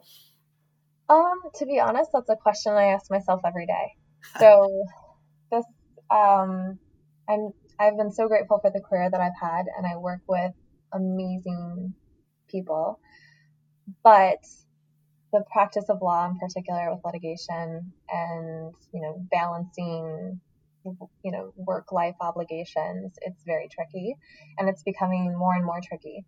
Um, 1.09 1.41
to 1.55 1.65
be 1.65 1.79
honest, 1.79 2.11
that's 2.13 2.29
a 2.29 2.35
question 2.35 2.73
I 2.73 2.87
ask 2.87 3.09
myself 3.09 3.41
every 3.45 3.65
day. 3.65 3.95
So 4.39 4.83
this, 5.51 5.63
um, 6.09 6.79
I'm 7.29 7.53
I've 7.79 7.95
been 7.95 8.11
so 8.11 8.27
grateful 8.27 8.59
for 8.59 8.71
the 8.71 8.81
career 8.81 9.09
that 9.09 9.21
I've 9.21 9.39
had, 9.39 9.65
and 9.77 9.85
I 9.87 9.95
work 9.95 10.21
with 10.27 10.51
amazing 10.91 11.93
people 12.49 12.99
but 14.03 14.39
the 15.33 15.43
practice 15.51 15.85
of 15.89 16.01
law 16.01 16.29
in 16.29 16.37
particular 16.37 16.93
with 16.93 17.03
litigation 17.03 17.91
and 18.09 18.73
you 18.93 19.01
know 19.01 19.15
balancing 19.31 20.39
you 21.23 21.31
know 21.31 21.53
work 21.57 21.91
life 21.91 22.15
obligations 22.21 23.13
it's 23.21 23.43
very 23.45 23.67
tricky 23.69 24.15
and 24.57 24.69
it's 24.69 24.83
becoming 24.83 25.37
more 25.37 25.53
and 25.53 25.65
more 25.65 25.79
tricky 25.85 26.25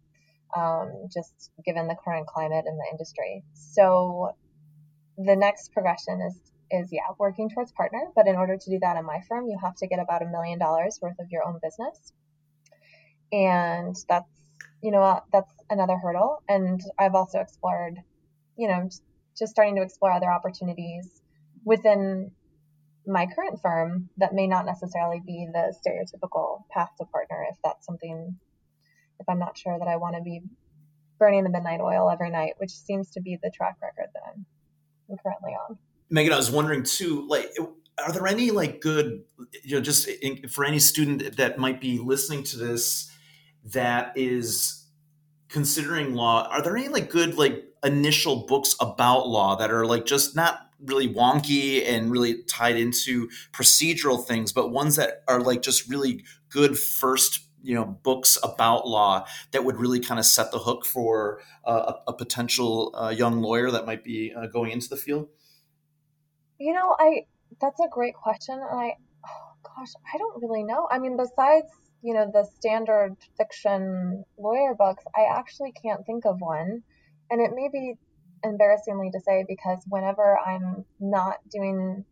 um, 0.55 1.07
just 1.13 1.51
given 1.63 1.87
the 1.87 1.95
current 2.03 2.27
climate 2.27 2.65
in 2.67 2.77
the 2.77 2.85
industry 2.91 3.43
so 3.53 4.35
the 5.25 5.35
next 5.35 5.71
progression 5.73 6.21
is 6.21 6.39
is 6.71 6.89
yeah 6.91 7.09
working 7.17 7.49
towards 7.49 7.71
partner 7.71 8.01
but 8.15 8.27
in 8.27 8.35
order 8.35 8.55
to 8.55 8.69
do 8.69 8.79
that 8.79 8.97
in 8.97 9.05
my 9.05 9.19
firm 9.27 9.47
you 9.47 9.57
have 9.61 9.75
to 9.75 9.87
get 9.87 9.99
about 9.99 10.21
a 10.21 10.25
million 10.25 10.59
dollars 10.59 10.99
worth 11.01 11.19
of 11.19 11.25
your 11.31 11.45
own 11.47 11.59
business 11.61 12.13
and 13.31 13.95
that's 14.07 14.29
you 14.81 14.91
know 14.91 15.01
uh, 15.01 15.19
that's 15.31 15.53
another 15.69 15.97
hurdle. 15.97 16.41
And 16.47 16.81
I've 16.97 17.15
also 17.15 17.39
explored, 17.39 17.97
you 18.57 18.67
know, 18.67 18.89
just 19.37 19.51
starting 19.51 19.75
to 19.75 19.81
explore 19.81 20.11
other 20.11 20.31
opportunities 20.31 21.21
within 21.63 22.31
my 23.05 23.27
current 23.27 23.61
firm 23.61 24.09
that 24.17 24.33
may 24.33 24.47
not 24.47 24.65
necessarily 24.65 25.21
be 25.25 25.47
the 25.51 25.73
stereotypical 25.85 26.63
path 26.69 26.89
to 26.99 27.05
partner 27.05 27.45
if 27.49 27.57
that's 27.63 27.85
something 27.85 28.37
if 29.19 29.27
I'm 29.27 29.39
not 29.39 29.57
sure 29.57 29.77
that 29.77 29.87
I 29.87 29.97
want 29.97 30.15
to 30.15 30.21
be 30.21 30.41
burning 31.17 31.43
the 31.43 31.49
midnight 31.49 31.81
oil 31.81 32.09
every 32.09 32.29
night, 32.29 32.53
which 32.57 32.71
seems 32.71 33.11
to 33.11 33.21
be 33.21 33.37
the 33.41 33.51
track 33.53 33.75
record 33.81 34.07
that 34.13 34.21
I'm, 34.27 34.45
I'm 35.09 35.17
currently 35.17 35.51
on. 35.51 35.77
Megan, 36.09 36.33
I 36.33 36.37
was 36.37 36.51
wondering 36.51 36.83
too, 36.83 37.27
like, 37.27 37.51
are 38.03 38.11
there 38.11 38.27
any 38.27 38.51
like 38.51 38.81
good, 38.81 39.23
you 39.63 39.75
know, 39.75 39.81
just 39.81 40.07
in, 40.07 40.47
for 40.47 40.65
any 40.65 40.79
student 40.79 41.37
that 41.37 41.57
might 41.57 41.81
be 41.81 41.99
listening 41.99 42.43
to 42.45 42.57
this 42.57 43.11
that 43.65 44.13
is 44.15 44.85
considering 45.49 46.13
law, 46.13 46.47
are 46.49 46.61
there 46.61 46.77
any 46.77 46.87
like 46.87 47.09
good 47.09 47.35
like 47.35 47.65
initial 47.83 48.45
books 48.45 48.75
about 48.79 49.27
law 49.27 49.55
that 49.55 49.71
are 49.71 49.85
like 49.85 50.05
just 50.05 50.35
not 50.35 50.69
really 50.85 51.13
wonky 51.13 51.85
and 51.87 52.11
really 52.11 52.43
tied 52.43 52.77
into 52.77 53.29
procedural 53.51 54.23
things, 54.23 54.51
but 54.51 54.71
ones 54.71 54.95
that 54.95 55.23
are 55.27 55.41
like 55.41 55.61
just 55.61 55.89
really 55.89 56.23
good 56.49 56.77
first 56.77 57.41
you 57.61 57.75
know 57.75 57.85
books 57.85 58.37
about 58.43 58.87
law 58.87 59.25
that 59.51 59.63
would 59.63 59.77
really 59.77 59.99
kind 59.99 60.19
of 60.19 60.25
set 60.25 60.51
the 60.51 60.59
hook 60.59 60.85
for 60.85 61.41
uh, 61.65 61.93
a, 62.07 62.11
a, 62.11 62.13
potential 62.13 62.93
uh, 62.95 63.09
young 63.09 63.41
lawyer 63.41 63.69
that 63.69 63.85
might 63.85 64.03
be 64.03 64.33
uh, 64.33 64.47
going 64.47 64.71
into 64.71 64.87
the 64.87 64.97
field 64.97 65.27
you 66.59 66.73
know 66.73 66.95
i 66.99 67.21
that's 67.61 67.79
a 67.79 67.87
great 67.91 68.13
question 68.13 68.55
and 68.55 68.79
i 68.79 68.93
oh 69.25 69.51
gosh 69.77 69.91
i 70.13 70.17
don't 70.17 70.41
really 70.41 70.63
know 70.63 70.87
i 70.91 70.97
mean 70.97 71.17
besides 71.17 71.71
you 72.01 72.13
know, 72.13 72.29
the 72.31 72.45
standard 72.57 73.15
fiction 73.37 74.23
lawyer 74.37 74.73
books, 74.73 75.03
I 75.15 75.37
actually 75.37 75.73
can't 75.73 76.05
think 76.05 76.25
of 76.25 76.39
one. 76.39 76.83
And 77.29 77.41
it 77.41 77.51
may 77.53 77.69
be 77.71 77.95
embarrassingly 78.43 79.11
to 79.11 79.19
say 79.19 79.45
because 79.47 79.83
whenever 79.87 80.37
I'm 80.39 80.85
not 80.99 81.37
doing 81.51 82.05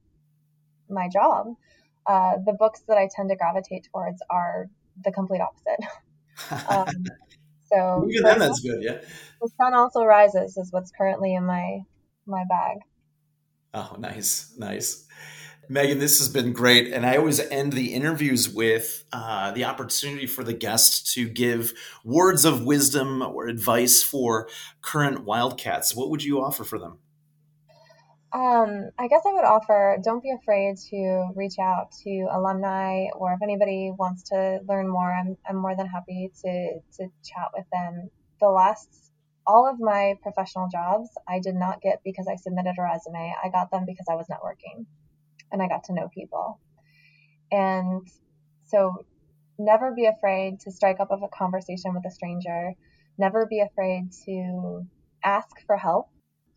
my 0.90 1.08
job, 1.08 1.48
uh, 2.06 2.34
the 2.46 2.54
books 2.54 2.84
that 2.88 2.98
I 2.98 3.10
tend 3.14 3.30
to 3.30 3.36
gravitate 3.36 3.88
towards 3.92 4.22
are 4.30 4.70
the 5.04 5.12
complete 5.12 5.42
opposite. 5.42 6.70
um, 6.70 7.06
so 7.72 8.08
even 8.10 8.24
then, 8.24 8.40
that's 8.40 8.62
good. 8.62 8.82
Yeah. 8.82 9.02
The 9.42 9.50
sun 9.58 9.74
also 9.74 10.04
rises 10.04 10.58
is 10.58 10.72
what's 10.72 10.92
currently 10.92 11.36
in 11.36 11.46
my 11.46 11.80
my 12.26 12.44
bag. 12.50 12.78
Oh, 13.74 13.96
nice, 14.00 14.54
nice. 14.58 15.06
Megan, 15.70 16.00
this 16.00 16.20
has 16.20 16.30
been 16.30 16.54
great. 16.54 16.94
And 16.94 17.06
I 17.06 17.18
always 17.18 17.40
end 17.40 17.74
the 17.74 17.94
interviews 17.94 18.50
with 18.50 19.04
uh, 19.12 19.52
the 19.52 19.66
opportunity 19.66 20.26
for 20.26 20.44
the 20.44 20.54
guest 20.54 21.14
to 21.14 21.28
give 21.28 21.74
words 22.06 22.46
of 22.46 22.64
wisdom 22.64 23.22
or 23.22 23.48
advice 23.48 24.02
for 24.02 24.48
current 24.82 25.26
Wildcats. 25.26 25.94
What 25.94 26.10
would 26.10 26.24
you 26.24 26.42
offer 26.42 26.64
for 26.64 26.80
them? 26.80 27.00
Um, 28.34 28.90
I 29.00 29.08
guess 29.08 29.22
I 29.26 29.34
would 29.34 29.46
offer 29.46 29.98
don't 30.04 30.22
be 30.22 30.32
afraid 30.32 30.76
to 30.90 31.30
reach 31.36 31.60
out 31.62 31.94
to 32.04 32.28
alumni 32.30 33.06
or 33.16 33.32
if 33.34 33.40
anybody 33.42 33.94
wants 33.98 34.24
to 34.30 34.60
learn 34.68 34.90
more, 34.90 35.10
I'm, 35.10 35.38
I'm 35.48 35.56
more 35.56 35.76
than 35.78 35.88
happy 35.88 36.32
to, 36.44 36.80
to 36.98 37.08
chat 37.24 37.52
with 37.56 37.66
them. 37.72 38.10
The 38.42 38.50
last, 38.50 38.90
all 39.46 39.70
of 39.70 39.80
my 39.80 40.16
professional 40.22 40.68
jobs, 40.70 41.10
I 41.28 41.40
did 41.40 41.56
not 41.56 41.82
get 41.82 42.02
because 42.04 42.28
I 42.28 42.36
submitted 42.36 42.76
a 42.78 42.82
resume. 42.82 43.34
I 43.42 43.48
got 43.50 43.72
them 43.72 43.86
because 43.88 44.08
I 44.12 44.16
was 44.16 44.28
networking 44.28 44.86
and 45.52 45.62
I 45.62 45.70
got 45.70 45.86
to 45.86 45.94
know 45.94 46.10
people. 46.14 46.60
And 47.50 48.06
so 48.66 49.06
never 49.58 49.94
be 49.96 50.06
afraid 50.06 50.60
to 50.62 50.72
strike 50.72 51.00
up 51.00 51.12
a 51.12 51.28
conversation 51.30 51.94
with 51.94 52.06
a 52.06 52.12
stranger. 52.12 52.74
Never 53.18 53.46
be 53.46 53.62
afraid 53.62 54.12
to 54.26 54.86
ask 55.24 55.48
for 55.66 55.78
help. 55.78 56.10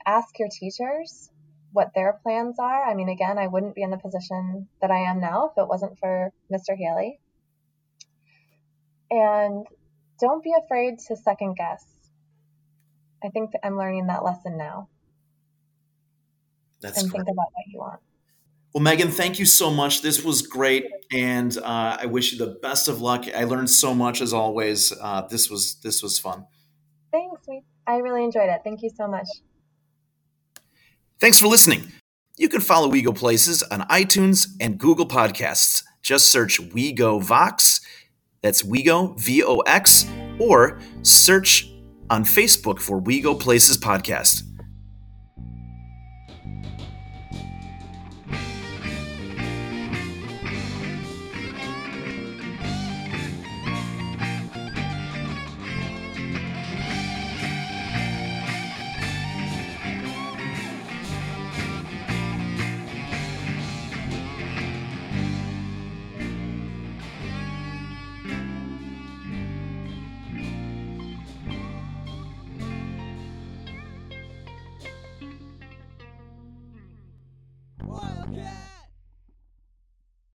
Ask 0.04 0.38
your 0.40 0.48
teachers 0.50 1.29
what 1.72 1.92
their 1.94 2.18
plans 2.22 2.58
are. 2.58 2.88
I 2.88 2.94
mean, 2.94 3.08
again, 3.08 3.38
I 3.38 3.46
wouldn't 3.46 3.74
be 3.74 3.82
in 3.82 3.90
the 3.90 3.98
position 3.98 4.68
that 4.80 4.90
I 4.90 4.98
am 4.98 5.20
now 5.20 5.50
if 5.50 5.62
it 5.62 5.68
wasn't 5.68 5.98
for 5.98 6.32
Mr. 6.52 6.76
Haley. 6.76 7.20
And 9.10 9.66
don't 10.20 10.42
be 10.42 10.52
afraid 10.64 10.98
to 11.08 11.16
second 11.16 11.56
guess. 11.56 11.84
I 13.22 13.28
think 13.28 13.52
I'm 13.62 13.76
learning 13.76 14.06
that 14.06 14.24
lesson 14.24 14.56
now. 14.56 14.88
That's 16.80 17.02
and 17.02 17.10
great. 17.10 17.18
think 17.18 17.34
about 17.34 17.48
what 17.52 17.66
you 17.68 17.78
want. 17.78 18.00
Well, 18.72 18.82
Megan, 18.82 19.10
thank 19.10 19.38
you 19.38 19.46
so 19.46 19.70
much. 19.70 20.00
This 20.00 20.24
was 20.24 20.42
great, 20.42 20.86
and 21.12 21.56
uh, 21.58 21.98
I 22.00 22.06
wish 22.06 22.32
you 22.32 22.38
the 22.38 22.58
best 22.62 22.86
of 22.86 23.00
luck. 23.00 23.24
I 23.34 23.44
learned 23.44 23.68
so 23.68 23.94
much 23.94 24.20
as 24.20 24.32
always. 24.32 24.92
Uh, 24.92 25.22
this 25.22 25.50
was 25.50 25.74
this 25.80 26.02
was 26.02 26.20
fun. 26.20 26.46
Thanks, 27.10 27.46
I 27.86 27.96
really 27.96 28.22
enjoyed 28.22 28.48
it. 28.48 28.60
Thank 28.62 28.82
you 28.82 28.90
so 28.96 29.08
much. 29.08 29.26
Thanks 31.20 31.38
for 31.38 31.48
listening. 31.48 31.92
You 32.38 32.48
can 32.48 32.62
follow 32.62 32.88
We 32.88 33.02
Go 33.02 33.12
Places 33.12 33.62
on 33.64 33.80
iTunes 33.88 34.48
and 34.58 34.78
Google 34.78 35.06
Podcasts. 35.06 35.84
Just 36.02 36.32
search 36.32 36.58
We 36.58 36.92
Go 36.92 37.18
Vox. 37.18 37.82
That's 38.40 38.64
We 38.64 38.82
Go 38.82 39.08
V 39.18 39.44
O 39.44 39.58
X, 39.58 40.06
or 40.38 40.80
search 41.02 41.70
on 42.08 42.24
Facebook 42.24 42.80
for 42.80 42.98
We 42.98 43.20
Go 43.20 43.34
Places 43.34 43.76
Podcast. 43.76 44.44